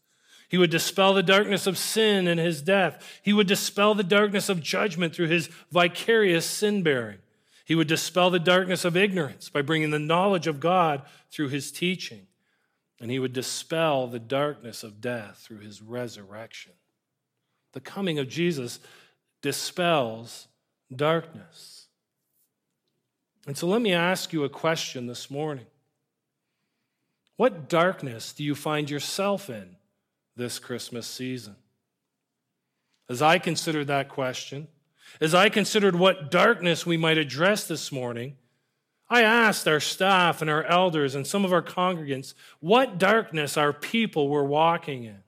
He 0.48 0.58
would 0.58 0.70
dispel 0.70 1.14
the 1.14 1.22
darkness 1.22 1.66
of 1.66 1.78
sin 1.78 2.28
and 2.28 2.38
his 2.38 2.60
death. 2.60 3.20
He 3.22 3.32
would 3.32 3.46
dispel 3.46 3.94
the 3.94 4.04
darkness 4.04 4.50
of 4.50 4.62
judgment 4.62 5.14
through 5.14 5.28
his 5.28 5.48
vicarious 5.70 6.44
sin 6.44 6.82
bearing. 6.82 7.18
He 7.64 7.74
would 7.74 7.88
dispel 7.88 8.28
the 8.28 8.38
darkness 8.38 8.84
of 8.84 8.96
ignorance 8.96 9.48
by 9.48 9.62
bringing 9.62 9.90
the 9.90 9.98
knowledge 9.98 10.46
of 10.46 10.60
God 10.60 11.02
through 11.30 11.48
his 11.48 11.72
teaching. 11.72 12.26
And 13.02 13.10
he 13.10 13.18
would 13.18 13.32
dispel 13.32 14.06
the 14.06 14.20
darkness 14.20 14.84
of 14.84 15.00
death 15.00 15.42
through 15.44 15.58
his 15.58 15.82
resurrection. 15.82 16.72
The 17.72 17.80
coming 17.80 18.20
of 18.20 18.28
Jesus 18.28 18.78
dispels 19.42 20.46
darkness. 20.94 21.88
And 23.44 23.58
so 23.58 23.66
let 23.66 23.82
me 23.82 23.92
ask 23.92 24.32
you 24.32 24.44
a 24.44 24.48
question 24.48 25.08
this 25.08 25.32
morning. 25.32 25.66
What 27.36 27.68
darkness 27.68 28.32
do 28.32 28.44
you 28.44 28.54
find 28.54 28.88
yourself 28.88 29.50
in 29.50 29.74
this 30.36 30.60
Christmas 30.60 31.08
season? 31.08 31.56
As 33.08 33.20
I 33.20 33.40
considered 33.40 33.88
that 33.88 34.10
question, 34.10 34.68
as 35.20 35.34
I 35.34 35.48
considered 35.48 35.96
what 35.96 36.30
darkness 36.30 36.86
we 36.86 36.96
might 36.96 37.18
address 37.18 37.66
this 37.66 37.90
morning, 37.90 38.36
I 39.12 39.25
asked 39.25 39.68
our 39.68 39.79
staff 39.79 40.40
and 40.40 40.48
our 40.48 40.64
elders 40.64 41.14
and 41.14 41.27
some 41.27 41.44
of 41.44 41.53
our 41.53 41.61
congregants 41.61 42.33
what 42.61 42.96
darkness 42.96 43.59
our 43.59 43.70
people 43.70 44.31
were 44.31 44.42
walking 44.42 45.05
in. 45.05 45.18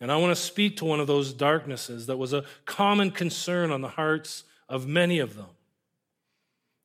And 0.00 0.10
I 0.10 0.16
want 0.16 0.32
to 0.36 0.42
speak 0.42 0.76
to 0.78 0.84
one 0.84 0.98
of 0.98 1.06
those 1.06 1.32
darknesses 1.32 2.06
that 2.06 2.16
was 2.16 2.32
a 2.32 2.44
common 2.64 3.12
concern 3.12 3.70
on 3.70 3.80
the 3.80 3.90
hearts 3.90 4.42
of 4.68 4.88
many 4.88 5.20
of 5.20 5.36
them. 5.36 5.50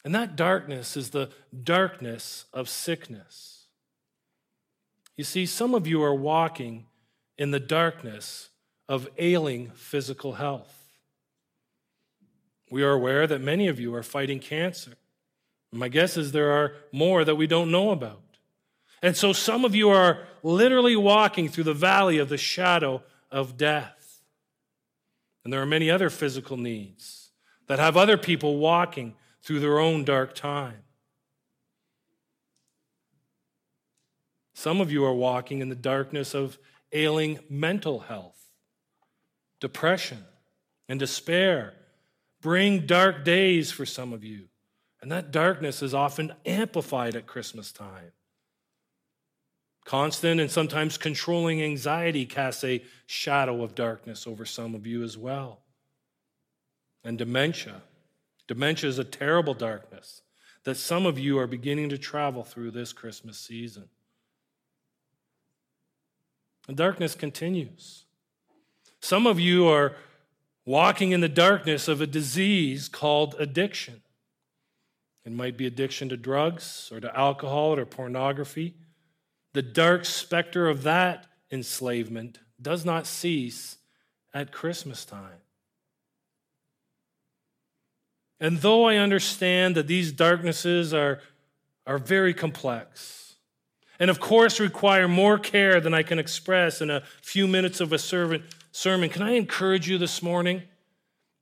And 0.05 0.13
that 0.13 0.35
darkness 0.35 0.95
is 0.95 1.09
the 1.09 1.31
darkness 1.63 2.45
of 2.53 2.69
sickness. 2.69 3.65
You 5.15 5.23
see, 5.23 5.47
some 5.47 5.73
of 5.73 5.87
you 5.87 6.03
are 6.03 6.13
walking 6.13 6.85
in 7.35 7.49
the 7.49 7.59
darkness 7.59 8.49
of 8.87 9.09
ailing 9.17 9.71
physical 9.71 10.33
health. 10.33 10.91
We 12.69 12.83
are 12.83 12.91
aware 12.91 13.25
that 13.25 13.41
many 13.41 13.67
of 13.67 13.79
you 13.79 13.95
are 13.95 14.03
fighting 14.03 14.39
cancer. 14.39 14.97
My 15.71 15.89
guess 15.89 16.17
is 16.17 16.31
there 16.31 16.51
are 16.51 16.73
more 16.91 17.23
that 17.25 17.35
we 17.35 17.47
don't 17.47 17.71
know 17.71 17.91
about. 17.91 18.21
And 19.01 19.15
so 19.15 19.33
some 19.33 19.65
of 19.65 19.75
you 19.75 19.89
are 19.89 20.23
literally 20.41 20.95
walking 20.95 21.49
through 21.49 21.65
the 21.65 21.73
valley 21.73 22.17
of 22.17 22.29
the 22.29 22.37
shadow 22.37 23.03
of 23.29 23.57
death. 23.57 24.21
And 25.43 25.53
there 25.53 25.61
are 25.61 25.67
many 25.67 25.89
other 25.89 26.09
physical 26.09 26.57
needs 26.57 27.29
that 27.67 27.79
have 27.79 27.95
other 27.95 28.17
people 28.17 28.57
walking 28.57 29.15
through 29.41 29.59
their 29.59 29.79
own 29.79 30.03
dark 30.03 30.35
time. 30.35 30.83
Some 34.53 34.81
of 34.81 34.91
you 34.91 35.05
are 35.05 35.13
walking 35.13 35.61
in 35.61 35.69
the 35.69 35.75
darkness 35.75 36.33
of 36.33 36.57
ailing 36.91 37.39
mental 37.49 37.99
health, 37.99 38.49
depression, 39.59 40.25
and 40.89 40.99
despair. 40.99 41.73
Bring 42.41 42.85
dark 42.85 43.23
days 43.23 43.71
for 43.71 43.85
some 43.85 44.13
of 44.13 44.23
you. 44.23 44.47
And 45.01 45.11
that 45.11 45.31
darkness 45.31 45.81
is 45.81 45.93
often 45.93 46.33
amplified 46.45 47.15
at 47.15 47.27
Christmas 47.27 47.71
time. 47.71 48.11
Constant 49.85 50.41
and 50.41 50.51
sometimes 50.51 50.97
controlling 50.97 51.61
anxiety 51.61 52.25
casts 52.25 52.63
a 52.63 52.83
shadow 53.05 53.63
of 53.63 53.75
darkness 53.75 54.27
over 54.27 54.43
some 54.43 54.75
of 54.75 54.85
you 54.85 55.03
as 55.03 55.17
well. 55.17 55.61
And 57.03 57.17
dementia. 57.17 57.83
Dementia 58.47 58.89
is 58.89 58.99
a 58.99 59.03
terrible 59.03 59.53
darkness 59.53 60.23
that 60.65 60.75
some 60.75 61.05
of 61.05 61.17
you 61.17 61.39
are 61.39 61.47
beginning 61.47 61.87
to 61.89 61.97
travel 61.97 62.43
through 62.43 62.71
this 62.71 62.91
Christmas 62.91 63.39
season. 63.39 63.87
And 66.67 66.75
darkness 66.75 67.15
continues. 67.15 68.03
Some 68.99 69.25
of 69.25 69.39
you 69.39 69.69
are 69.69 69.95
walking 70.65 71.13
in 71.13 71.21
the 71.21 71.29
darkness 71.29 71.87
of 71.87 72.01
a 72.01 72.07
disease 72.07 72.89
called 72.89 73.35
addiction. 73.39 74.01
It 75.27 75.33
might 75.33 75.57
be 75.57 75.67
addiction 75.67 76.07
to 76.07 76.15
drugs 76.15 76.89
or 76.89 77.01
to 77.01 77.13
alcohol 77.13 77.77
or 77.77 77.85
pornography. 77.85 78.75
The 79.51 79.61
dark 79.61 80.05
specter 80.05 80.69
of 80.69 80.83
that 80.83 81.27
enslavement 81.51 82.39
does 82.61 82.85
not 82.85 83.05
cease 83.05 83.75
at 84.33 84.53
Christmas 84.53 85.03
time. 85.03 85.41
And 88.39 88.59
though 88.59 88.85
I 88.85 88.95
understand 88.95 89.75
that 89.75 89.87
these 89.87 90.13
darknesses 90.13 90.93
are, 90.93 91.19
are 91.85 91.97
very 91.97 92.33
complex, 92.33 93.35
and 93.99 94.09
of 94.09 94.21
course 94.21 94.61
require 94.61 95.09
more 95.09 95.37
care 95.37 95.81
than 95.81 95.93
I 95.93 96.03
can 96.03 96.19
express 96.19 96.79
in 96.79 96.89
a 96.89 97.03
few 97.21 97.47
minutes 97.47 97.81
of 97.81 97.91
a 97.91 97.99
servant 97.99 98.43
sermon, 98.71 99.09
can 99.09 99.23
I 99.23 99.31
encourage 99.31 99.89
you 99.89 99.97
this 99.97 100.23
morning? 100.23 100.61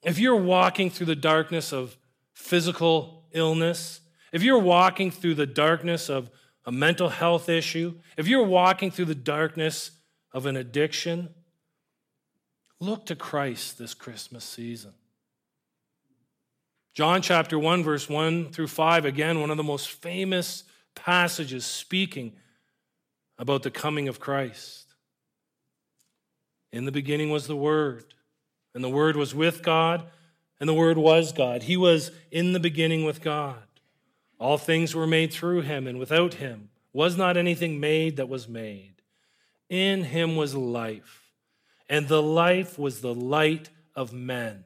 If 0.02 0.18
you're 0.18 0.36
walking 0.36 0.90
through 0.90 1.06
the 1.06 1.16
darkness 1.16 1.72
of 1.72 1.98
physical 2.34 3.25
illness, 3.36 4.02
if 4.32 4.42
you're 4.42 4.60
walking 4.60 5.12
through 5.12 5.36
the 5.36 5.46
darkness 5.46 6.10
of 6.10 6.32
a 6.66 6.72
mental 6.72 7.10
health 7.10 7.48
issue, 7.48 7.94
if 8.18 8.28
you're 8.28 8.44
walking 8.44 8.90
through 8.90 9.06
the 9.06 9.16
darkness 9.16 9.92
of 10.32 10.46
an 10.46 10.56
addiction, 10.56 11.30
look 12.80 13.06
to 13.06 13.16
Christ 13.16 13.78
this 13.78 13.94
Christmas 13.94 14.44
season. 14.44 14.94
John 16.94 17.22
chapter 17.22 17.60
1, 17.60 17.84
verse 17.84 18.10
1 18.10 18.52
through 18.52 18.68
5, 18.68 19.06
again, 19.06 19.42
one 19.42 19.52
of 19.52 19.58
the 19.58 19.64
most 19.64 19.90
famous 19.90 20.64
passages 20.96 21.66
speaking 21.66 22.34
about 23.38 23.64
the 23.64 23.72
coming 23.72 24.08
of 24.08 24.20
Christ. 24.20 24.94
In 26.72 26.86
the 26.86 26.92
beginning 26.92 27.30
was 27.30 27.48
the 27.48 27.56
Word, 27.56 28.14
and 28.74 28.84
the 28.84 28.90
Word 28.90 29.18
was 29.18 29.36
with 29.36 29.62
God, 29.62 30.06
and 30.60 30.70
the 30.70 30.74
Word 30.74 30.98
was 30.98 31.32
God. 31.32 31.64
He 31.64 31.78
was 31.78 32.12
in 32.32 32.54
the 32.54 32.60
beginning 32.60 33.04
with 33.04 33.22
God. 33.22 33.64
All 34.40 34.58
things 34.58 34.94
were 34.94 35.08
made 35.08 35.32
through 35.32 35.62
him, 35.62 35.88
and 35.88 35.98
without 36.00 36.36
him 36.36 36.70
was 36.94 37.18
not 37.18 37.38
anything 37.38 37.80
made 37.80 38.18
that 38.18 38.30
was 38.30 38.48
made. 38.48 38.94
In 39.70 40.04
him 40.06 40.36
was 40.36 40.56
life, 40.56 41.32
and 41.90 42.08
the 42.08 42.22
life 42.22 42.78
was 42.78 43.02
the 43.02 43.14
light 43.14 43.70
of 43.96 44.14
men. 44.14 44.66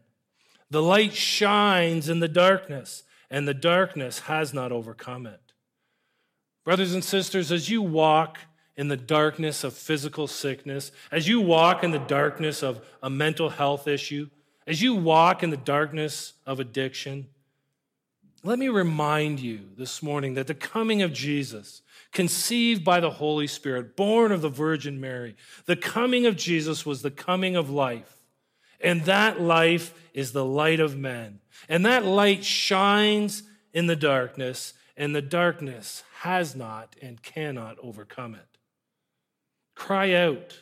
The 0.69 0.81
light 0.81 1.13
shines 1.13 2.09
in 2.09 2.19
the 2.19 2.27
darkness, 2.27 3.03
and 3.29 3.47
the 3.47 3.53
darkness 3.53 4.19
has 4.21 4.53
not 4.53 4.71
overcome 4.71 5.25
it. 5.25 5.53
Brothers 6.63 6.93
and 6.93 7.03
sisters, 7.03 7.51
as 7.51 7.69
you 7.69 7.81
walk 7.81 8.39
in 8.75 8.87
the 8.87 8.97
darkness 8.97 9.63
of 9.63 9.73
physical 9.73 10.27
sickness, 10.27 10.91
as 11.11 11.27
you 11.27 11.41
walk 11.41 11.83
in 11.83 11.91
the 11.91 11.99
darkness 11.99 12.61
of 12.61 12.85
a 13.01 13.09
mental 13.09 13.49
health 13.49 13.87
issue, 13.87 14.29
as 14.69 14.83
you 14.83 14.93
walk 14.93 15.41
in 15.41 15.49
the 15.49 15.57
darkness 15.57 16.33
of 16.45 16.59
addiction, 16.59 17.25
let 18.43 18.59
me 18.59 18.69
remind 18.69 19.39
you 19.39 19.61
this 19.75 20.03
morning 20.03 20.35
that 20.35 20.45
the 20.45 20.53
coming 20.53 21.01
of 21.01 21.11
Jesus, 21.11 21.81
conceived 22.11 22.85
by 22.85 22.99
the 22.99 23.09
Holy 23.09 23.47
Spirit, 23.47 23.95
born 23.95 24.31
of 24.31 24.43
the 24.43 24.49
Virgin 24.49 25.01
Mary, 25.01 25.35
the 25.65 25.75
coming 25.75 26.27
of 26.27 26.37
Jesus 26.37 26.85
was 26.85 27.01
the 27.01 27.09
coming 27.09 27.55
of 27.55 27.71
life. 27.71 28.17
And 28.79 29.05
that 29.05 29.41
life 29.41 29.91
is 30.13 30.33
the 30.33 30.45
light 30.45 30.79
of 30.79 30.95
men. 30.95 31.39
And 31.67 31.83
that 31.87 32.05
light 32.05 32.45
shines 32.45 33.41
in 33.73 33.87
the 33.87 33.95
darkness, 33.95 34.75
and 34.95 35.15
the 35.15 35.21
darkness 35.23 36.03
has 36.19 36.55
not 36.55 36.95
and 37.01 37.23
cannot 37.23 37.77
overcome 37.81 38.35
it. 38.35 38.59
Cry 39.73 40.13
out 40.13 40.59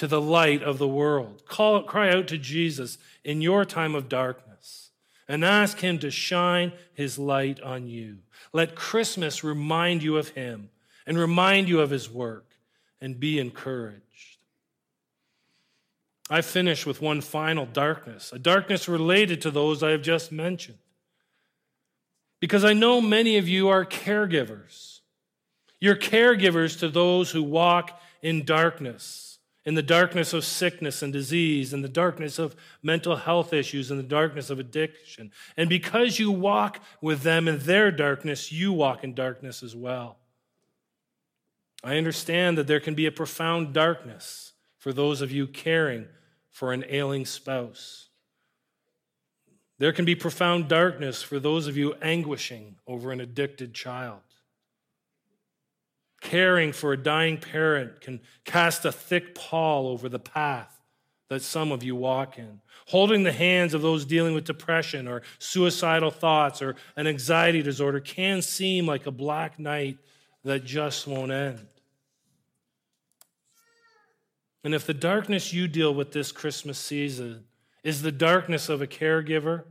to 0.00 0.06
the 0.06 0.20
light 0.20 0.62
of 0.62 0.78
the 0.78 0.88
world. 0.88 1.42
Call, 1.46 1.82
cry 1.82 2.08
out 2.10 2.26
to 2.28 2.38
Jesus 2.38 2.96
in 3.22 3.42
your 3.42 3.66
time 3.66 3.94
of 3.94 4.08
darkness 4.08 4.92
and 5.28 5.44
ask 5.44 5.80
him 5.80 5.98
to 5.98 6.10
shine 6.10 6.72
his 6.94 7.18
light 7.18 7.60
on 7.60 7.86
you. 7.86 8.16
Let 8.54 8.74
Christmas 8.74 9.44
remind 9.44 10.02
you 10.02 10.16
of 10.16 10.30
him 10.30 10.70
and 11.06 11.18
remind 11.18 11.68
you 11.68 11.80
of 11.80 11.90
his 11.90 12.10
work 12.10 12.46
and 12.98 13.20
be 13.20 13.38
encouraged. 13.38 14.38
I 16.30 16.40
finish 16.40 16.86
with 16.86 17.02
one 17.02 17.20
final 17.20 17.66
darkness, 17.66 18.32
a 18.32 18.38
darkness 18.38 18.88
related 18.88 19.42
to 19.42 19.50
those 19.50 19.82
I 19.82 19.90
have 19.90 20.00
just 20.00 20.32
mentioned. 20.32 20.78
Because 22.40 22.64
I 22.64 22.72
know 22.72 23.02
many 23.02 23.36
of 23.36 23.46
you 23.46 23.68
are 23.68 23.84
caregivers. 23.84 25.00
You're 25.78 25.94
caregivers 25.94 26.78
to 26.78 26.88
those 26.88 27.30
who 27.30 27.42
walk 27.42 28.00
in 28.22 28.46
darkness, 28.46 29.29
in 29.70 29.76
the 29.76 29.82
darkness 29.84 30.32
of 30.32 30.44
sickness 30.44 31.00
and 31.00 31.12
disease, 31.12 31.72
in 31.72 31.80
the 31.80 31.88
darkness 31.88 32.40
of 32.40 32.56
mental 32.82 33.14
health 33.14 33.52
issues, 33.52 33.88
in 33.88 33.96
the 33.98 34.02
darkness 34.02 34.50
of 34.50 34.58
addiction. 34.58 35.30
And 35.56 35.68
because 35.68 36.18
you 36.18 36.32
walk 36.32 36.80
with 37.00 37.22
them 37.22 37.46
in 37.46 37.60
their 37.60 37.92
darkness, 37.92 38.50
you 38.50 38.72
walk 38.72 39.04
in 39.04 39.14
darkness 39.14 39.62
as 39.62 39.76
well. 39.76 40.16
I 41.84 41.98
understand 41.98 42.58
that 42.58 42.66
there 42.66 42.80
can 42.80 42.96
be 42.96 43.06
a 43.06 43.12
profound 43.12 43.72
darkness 43.72 44.54
for 44.76 44.92
those 44.92 45.20
of 45.20 45.30
you 45.30 45.46
caring 45.46 46.08
for 46.48 46.72
an 46.72 46.84
ailing 46.88 47.24
spouse. 47.24 48.08
There 49.78 49.92
can 49.92 50.04
be 50.04 50.16
profound 50.16 50.66
darkness 50.66 51.22
for 51.22 51.38
those 51.38 51.68
of 51.68 51.76
you 51.76 51.94
anguishing 52.02 52.74
over 52.88 53.12
an 53.12 53.20
addicted 53.20 53.72
child. 53.72 54.29
Caring 56.20 56.72
for 56.72 56.92
a 56.92 56.96
dying 56.96 57.38
parent 57.38 58.00
can 58.00 58.20
cast 58.44 58.84
a 58.84 58.92
thick 58.92 59.34
pall 59.34 59.88
over 59.88 60.08
the 60.08 60.18
path 60.18 60.80
that 61.30 61.42
some 61.42 61.72
of 61.72 61.82
you 61.82 61.94
walk 61.94 62.38
in. 62.38 62.60
Holding 62.88 63.22
the 63.22 63.32
hands 63.32 63.72
of 63.72 63.82
those 63.82 64.04
dealing 64.04 64.34
with 64.34 64.44
depression 64.44 65.08
or 65.08 65.22
suicidal 65.38 66.10
thoughts 66.10 66.60
or 66.60 66.76
an 66.96 67.06
anxiety 67.06 67.62
disorder 67.62 68.00
can 68.00 68.42
seem 68.42 68.86
like 68.86 69.06
a 69.06 69.12
black 69.12 69.58
night 69.58 69.98
that 70.44 70.64
just 70.64 71.06
won't 71.06 71.30
end. 71.30 71.66
And 74.64 74.74
if 74.74 74.86
the 74.86 74.94
darkness 74.94 75.52
you 75.52 75.68
deal 75.68 75.94
with 75.94 76.12
this 76.12 76.32
Christmas 76.32 76.78
season 76.78 77.44
is 77.82 78.02
the 78.02 78.12
darkness 78.12 78.68
of 78.68 78.82
a 78.82 78.86
caregiver, 78.86 79.64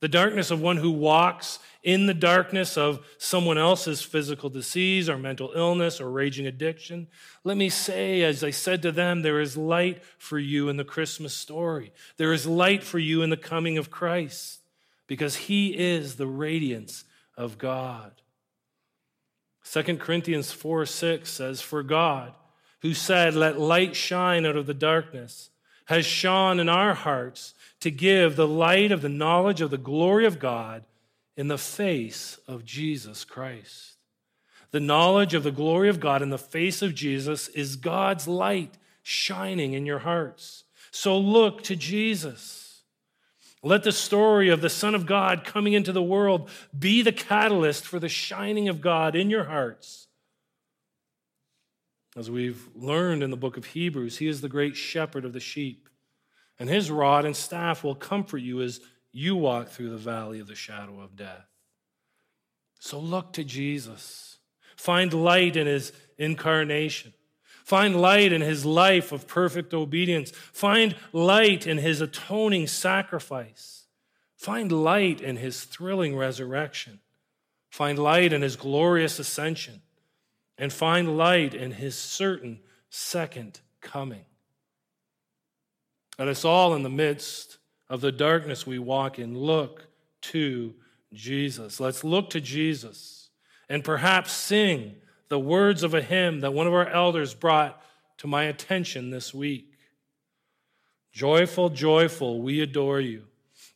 the 0.00 0.08
darkness 0.08 0.50
of 0.50 0.60
one 0.60 0.76
who 0.76 0.90
walks 0.90 1.58
in 1.82 2.06
the 2.06 2.14
darkness 2.14 2.76
of 2.76 3.06
someone 3.18 3.58
else's 3.58 4.02
physical 4.02 4.48
disease 4.48 5.08
or 5.08 5.18
mental 5.18 5.52
illness 5.54 6.00
or 6.00 6.10
raging 6.10 6.46
addiction, 6.46 7.06
let 7.44 7.56
me 7.56 7.68
say, 7.68 8.22
as 8.22 8.42
I 8.42 8.50
said 8.50 8.82
to 8.82 8.92
them, 8.92 9.22
there 9.22 9.40
is 9.40 9.56
light 9.56 10.02
for 10.18 10.38
you 10.38 10.68
in 10.68 10.76
the 10.76 10.84
Christmas 10.84 11.34
story. 11.34 11.92
There 12.16 12.32
is 12.32 12.46
light 12.46 12.82
for 12.82 12.98
you 12.98 13.22
in 13.22 13.30
the 13.30 13.36
coming 13.36 13.78
of 13.78 13.90
Christ 13.90 14.60
because 15.06 15.36
he 15.36 15.76
is 15.76 16.16
the 16.16 16.26
radiance 16.26 17.04
of 17.36 17.58
God. 17.58 18.12
2 19.70 19.96
Corinthians 19.98 20.52
4 20.52 20.86
6 20.86 21.30
says, 21.30 21.60
For 21.60 21.82
God, 21.82 22.34
who 22.82 22.94
said, 22.94 23.34
Let 23.34 23.58
light 23.58 23.96
shine 23.96 24.44
out 24.44 24.56
of 24.56 24.66
the 24.66 24.74
darkness, 24.74 25.50
has 25.86 26.06
shone 26.06 26.60
in 26.60 26.68
our 26.68 26.94
hearts 26.94 27.54
to 27.84 27.90
give 27.90 28.34
the 28.34 28.48
light 28.48 28.90
of 28.90 29.02
the 29.02 29.08
knowledge 29.08 29.60
of 29.60 29.70
the 29.70 29.78
glory 29.78 30.24
of 30.26 30.38
God 30.38 30.84
in 31.36 31.48
the 31.48 31.58
face 31.58 32.38
of 32.48 32.64
Jesus 32.64 33.24
Christ. 33.24 33.96
The 34.70 34.80
knowledge 34.80 35.34
of 35.34 35.42
the 35.42 35.52
glory 35.52 35.88
of 35.88 36.00
God 36.00 36.22
in 36.22 36.30
the 36.30 36.38
face 36.38 36.82
of 36.82 36.94
Jesus 36.94 37.48
is 37.48 37.76
God's 37.76 38.26
light 38.26 38.78
shining 39.02 39.74
in 39.74 39.86
your 39.86 40.00
hearts. 40.00 40.64
So 40.90 41.18
look 41.18 41.62
to 41.64 41.76
Jesus. 41.76 42.82
Let 43.62 43.82
the 43.82 43.92
story 43.92 44.48
of 44.48 44.60
the 44.60 44.70
Son 44.70 44.94
of 44.94 45.06
God 45.06 45.44
coming 45.44 45.74
into 45.74 45.92
the 45.92 46.02
world 46.02 46.50
be 46.76 47.02
the 47.02 47.12
catalyst 47.12 47.86
for 47.86 47.98
the 47.98 48.08
shining 48.08 48.68
of 48.68 48.80
God 48.80 49.14
in 49.14 49.30
your 49.30 49.44
hearts 49.44 50.04
as 52.16 52.30
we've 52.30 52.68
learned 52.74 53.22
in 53.22 53.30
the 53.30 53.36
book 53.36 53.56
of 53.56 53.66
Hebrews, 53.66 54.18
he 54.18 54.28
is 54.28 54.40
the 54.40 54.48
great 54.48 54.76
shepherd 54.76 55.24
of 55.24 55.32
the 55.32 55.40
sheep. 55.40 55.88
And 56.58 56.68
his 56.68 56.90
rod 56.90 57.24
and 57.24 57.36
staff 57.36 57.82
will 57.82 57.94
comfort 57.94 58.38
you 58.38 58.62
as 58.62 58.80
you 59.12 59.36
walk 59.36 59.68
through 59.68 59.90
the 59.90 59.96
valley 59.96 60.40
of 60.40 60.46
the 60.46 60.54
shadow 60.54 61.00
of 61.00 61.16
death. 61.16 61.46
So 62.78 62.98
look 62.98 63.32
to 63.34 63.44
Jesus. 63.44 64.38
Find 64.76 65.12
light 65.12 65.56
in 65.56 65.66
his 65.66 65.92
incarnation. 66.18 67.12
Find 67.64 67.98
light 67.98 68.32
in 68.32 68.42
his 68.42 68.66
life 68.66 69.10
of 69.10 69.26
perfect 69.26 69.72
obedience. 69.72 70.30
Find 70.30 70.94
light 71.12 71.66
in 71.66 71.78
his 71.78 72.00
atoning 72.00 72.66
sacrifice. 72.66 73.86
Find 74.36 74.70
light 74.70 75.20
in 75.22 75.36
his 75.36 75.64
thrilling 75.64 76.14
resurrection. 76.14 77.00
Find 77.70 77.98
light 77.98 78.32
in 78.32 78.42
his 78.42 78.56
glorious 78.56 79.18
ascension 79.18 79.80
and 80.58 80.72
find 80.72 81.16
light 81.16 81.54
in 81.54 81.72
his 81.72 81.96
certain 81.96 82.60
second 82.90 83.60
coming. 83.80 84.26
Let 86.18 86.28
us 86.28 86.44
all, 86.44 86.74
in 86.74 86.82
the 86.82 86.90
midst 86.90 87.58
of 87.88 88.00
the 88.00 88.12
darkness 88.12 88.66
we 88.66 88.78
walk 88.78 89.18
in, 89.18 89.36
look 89.36 89.86
to 90.22 90.74
Jesus. 91.12 91.80
Let's 91.80 92.04
look 92.04 92.30
to 92.30 92.40
Jesus 92.40 93.30
and 93.68 93.84
perhaps 93.84 94.32
sing 94.32 94.96
the 95.28 95.38
words 95.38 95.82
of 95.82 95.94
a 95.94 96.02
hymn 96.02 96.40
that 96.40 96.52
one 96.52 96.66
of 96.66 96.74
our 96.74 96.88
elders 96.88 97.34
brought 97.34 97.82
to 98.18 98.26
my 98.26 98.44
attention 98.44 99.10
this 99.10 99.34
week. 99.34 99.78
Joyful, 101.12 101.70
joyful, 101.70 102.42
we 102.42 102.60
adore 102.60 103.00
you. 103.00 103.24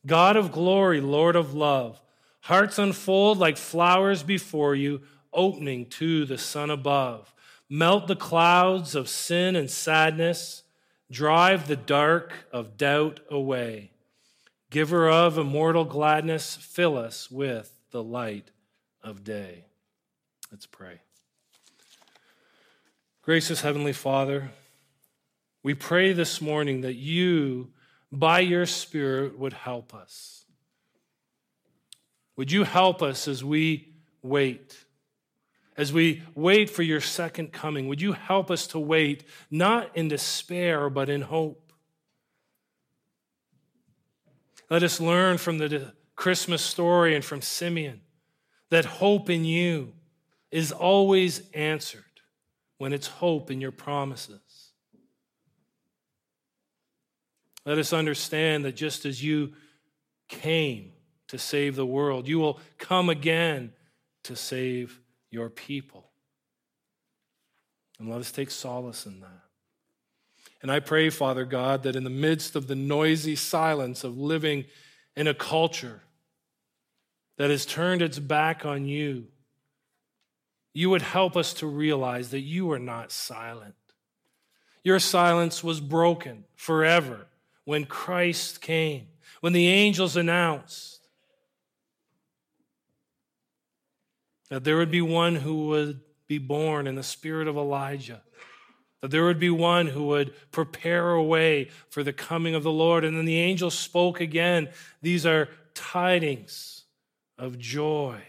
God 0.06 0.36
of 0.36 0.52
glory, 0.52 1.00
Lord 1.00 1.36
of 1.36 1.54
love, 1.54 2.00
hearts 2.42 2.78
unfold 2.78 3.38
like 3.38 3.56
flowers 3.56 4.22
before 4.22 4.74
you 4.74 5.02
opening 5.32 5.86
to 5.86 6.24
the 6.24 6.38
sun 6.38 6.70
above. 6.70 7.34
Melt 7.68 8.06
the 8.06 8.16
clouds 8.16 8.94
of 8.94 9.08
sin 9.08 9.54
and 9.54 9.70
sadness, 9.70 10.62
drive 11.10 11.68
the 11.68 11.76
dark 11.76 12.32
of 12.52 12.76
doubt 12.76 13.20
away. 13.30 13.90
Giver 14.70 15.08
of 15.10 15.38
immortal 15.38 15.84
gladness, 15.84 16.56
fill 16.56 16.96
us 16.98 17.30
with 17.30 17.72
the 17.90 18.02
light 18.02 18.50
of 19.02 19.24
day. 19.24 19.64
Let's 20.50 20.66
pray. 20.66 21.00
Gracious 23.22 23.62
Heavenly 23.62 23.92
Father, 23.92 24.50
we 25.62 25.74
pray 25.74 26.12
this 26.12 26.40
morning 26.40 26.82
that 26.82 26.94
you, 26.94 27.70
by 28.12 28.40
your 28.40 28.66
Spirit, 28.66 29.38
would 29.38 29.52
help 29.52 29.94
us. 29.94 30.44
Would 32.36 32.52
you 32.52 32.64
help 32.64 33.02
us 33.02 33.26
as 33.26 33.42
we 33.42 33.92
wait? 34.22 34.84
As 35.78 35.92
we 35.92 36.24
wait 36.34 36.68
for 36.68 36.82
your 36.82 37.00
second 37.00 37.52
coming, 37.52 37.86
would 37.86 38.00
you 38.00 38.12
help 38.12 38.50
us 38.50 38.66
to 38.66 38.80
wait 38.80 39.24
not 39.48 39.96
in 39.96 40.08
despair, 40.08 40.90
but 40.90 41.08
in 41.08 41.22
hope? 41.22 41.72
Let 44.68 44.82
us 44.82 45.00
learn 45.00 45.38
from 45.38 45.58
the 45.58 45.94
Christmas 46.16 46.62
story 46.62 47.14
and 47.14 47.24
from 47.24 47.40
Simeon 47.40 48.00
that 48.70 48.84
hope 48.84 49.30
in 49.30 49.44
you 49.44 49.92
is 50.50 50.72
always 50.72 51.48
answered 51.54 52.02
when 52.78 52.92
it's 52.92 53.06
hope 53.06 53.48
in 53.48 53.60
your 53.60 53.70
promises. 53.70 54.72
Let 57.64 57.78
us 57.78 57.92
understand 57.92 58.64
that 58.64 58.74
just 58.74 59.06
as 59.06 59.22
you 59.22 59.52
came 60.26 60.92
to 61.28 61.38
save 61.38 61.76
the 61.76 61.86
world, 61.86 62.26
you 62.26 62.40
will 62.40 62.58
come 62.78 63.08
again 63.08 63.72
to 64.24 64.34
save 64.34 65.00
your 65.30 65.48
people. 65.48 66.10
And 67.98 68.08
let 68.08 68.20
us 68.20 68.30
take 68.30 68.50
solace 68.50 69.06
in 69.06 69.20
that. 69.20 69.42
And 70.62 70.70
I 70.70 70.80
pray, 70.80 71.10
Father 71.10 71.44
God, 71.44 71.82
that 71.84 71.96
in 71.96 72.04
the 72.04 72.10
midst 72.10 72.56
of 72.56 72.66
the 72.66 72.74
noisy 72.74 73.36
silence 73.36 74.04
of 74.04 74.18
living 74.18 74.64
in 75.16 75.26
a 75.26 75.34
culture 75.34 76.02
that 77.36 77.50
has 77.50 77.64
turned 77.64 78.02
its 78.02 78.18
back 78.18 78.64
on 78.66 78.84
you, 78.84 79.26
you 80.74 80.90
would 80.90 81.02
help 81.02 81.36
us 81.36 81.54
to 81.54 81.66
realize 81.66 82.30
that 82.30 82.40
you 82.40 82.70
are 82.72 82.78
not 82.78 83.12
silent. 83.12 83.74
Your 84.84 84.98
silence 84.98 85.62
was 85.62 85.80
broken 85.80 86.44
forever 86.56 87.26
when 87.64 87.84
Christ 87.84 88.60
came, 88.60 89.08
when 89.40 89.52
the 89.52 89.68
angels 89.68 90.16
announced 90.16 90.97
that 94.50 94.64
there 94.64 94.76
would 94.76 94.90
be 94.90 95.00
one 95.00 95.36
who 95.36 95.68
would 95.68 96.00
be 96.26 96.38
born 96.38 96.86
in 96.86 96.94
the 96.94 97.02
spirit 97.02 97.48
of 97.48 97.56
Elijah, 97.56 98.22
that 99.00 99.10
there 99.10 99.24
would 99.24 99.38
be 99.38 99.50
one 99.50 99.86
who 99.86 100.06
would 100.06 100.34
prepare 100.50 101.10
a 101.12 101.22
way 101.22 101.70
for 101.90 102.02
the 102.02 102.12
coming 102.12 102.54
of 102.54 102.62
the 102.62 102.72
Lord. 102.72 103.04
And 103.04 103.16
then 103.16 103.24
the 103.24 103.38
angel 103.38 103.70
spoke 103.70 104.20
again. 104.20 104.68
These 105.02 105.24
are 105.24 105.48
tidings 105.74 106.84
of 107.38 107.58
joy. 107.58 108.20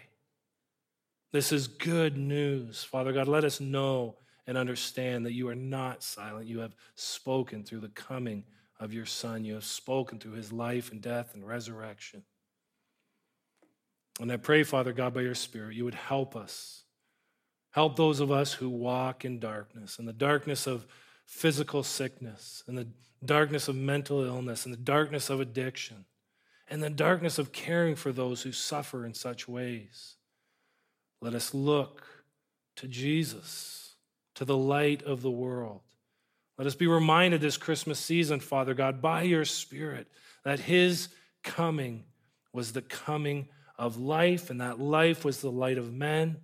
This 1.31 1.51
is 1.51 1.67
good 1.67 2.17
news. 2.17 2.83
Father 2.83 3.11
God, 3.13 3.27
let 3.27 3.43
us 3.43 3.59
know 3.59 4.15
and 4.47 4.57
understand 4.57 5.25
that 5.25 5.33
you 5.33 5.47
are 5.47 5.55
not 5.55 6.03
silent. 6.03 6.47
You 6.47 6.59
have 6.59 6.75
spoken 6.95 7.63
through 7.63 7.81
the 7.81 7.89
coming 7.89 8.43
of 8.79 8.93
your 8.93 9.05
Son, 9.05 9.43
you 9.43 9.55
have 9.55 9.65
spoken 9.65 10.19
through 10.19 10.33
his 10.33 10.53
life 10.53 10.91
and 10.91 11.01
death 11.01 11.33
and 11.33 11.45
resurrection. 11.45 12.23
And 14.19 14.31
I 14.31 14.37
pray, 14.37 14.63
Father 14.63 14.91
God, 14.91 15.13
by 15.13 15.21
your 15.21 15.35
Spirit, 15.35 15.75
you 15.75 15.85
would 15.85 15.95
help 15.95 16.35
us. 16.35 16.83
Help 17.71 17.95
those 17.95 18.19
of 18.19 18.31
us 18.31 18.53
who 18.53 18.69
walk 18.69 19.23
in 19.23 19.39
darkness, 19.39 19.99
in 19.99 20.05
the 20.05 20.13
darkness 20.13 20.67
of 20.67 20.85
physical 21.25 21.83
sickness, 21.83 22.63
in 22.67 22.75
the 22.75 22.87
darkness 23.23 23.67
of 23.67 23.75
mental 23.75 24.23
illness, 24.23 24.65
in 24.65 24.71
the 24.71 24.77
darkness 24.77 25.29
of 25.29 25.39
addiction, 25.39 26.05
in 26.69 26.79
the 26.79 26.89
darkness 26.89 27.37
of 27.37 27.51
caring 27.51 27.95
for 27.95 28.11
those 28.11 28.41
who 28.41 28.51
suffer 28.51 29.05
in 29.05 29.13
such 29.13 29.47
ways. 29.47 30.15
Let 31.21 31.33
us 31.33 31.53
look 31.53 32.05
to 32.77 32.87
Jesus, 32.87 33.95
to 34.35 34.45
the 34.45 34.57
light 34.57 35.03
of 35.03 35.21
the 35.21 35.31
world. 35.31 35.81
Let 36.57 36.67
us 36.67 36.75
be 36.75 36.87
reminded 36.87 37.39
this 37.39 37.57
Christmas 37.57 37.99
season, 37.99 38.39
Father 38.39 38.73
God, 38.73 39.01
by 39.01 39.21
your 39.21 39.45
Spirit, 39.45 40.07
that 40.43 40.59
his 40.59 41.09
coming 41.43 42.03
was 42.51 42.73
the 42.73 42.81
coming 42.81 43.47
of 43.79 43.97
life, 43.97 44.49
and 44.49 44.61
that 44.61 44.79
life 44.79 45.23
was 45.25 45.39
the 45.41 45.49
light 45.49 45.77
of 45.77 45.91
men, 45.91 46.37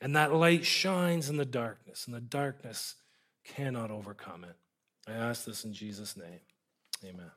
and 0.00 0.14
that 0.14 0.32
light 0.32 0.64
shines 0.64 1.28
in 1.28 1.38
the 1.38 1.46
darkness, 1.46 2.06
and 2.06 2.14
the 2.14 2.20
darkness 2.20 2.94
cannot 3.44 3.90
overcome 3.90 4.44
it. 4.44 4.54
I 5.08 5.12
ask 5.12 5.46
this 5.46 5.64
in 5.64 5.72
Jesus' 5.72 6.16
name. 6.16 6.40
Amen. 7.04 7.30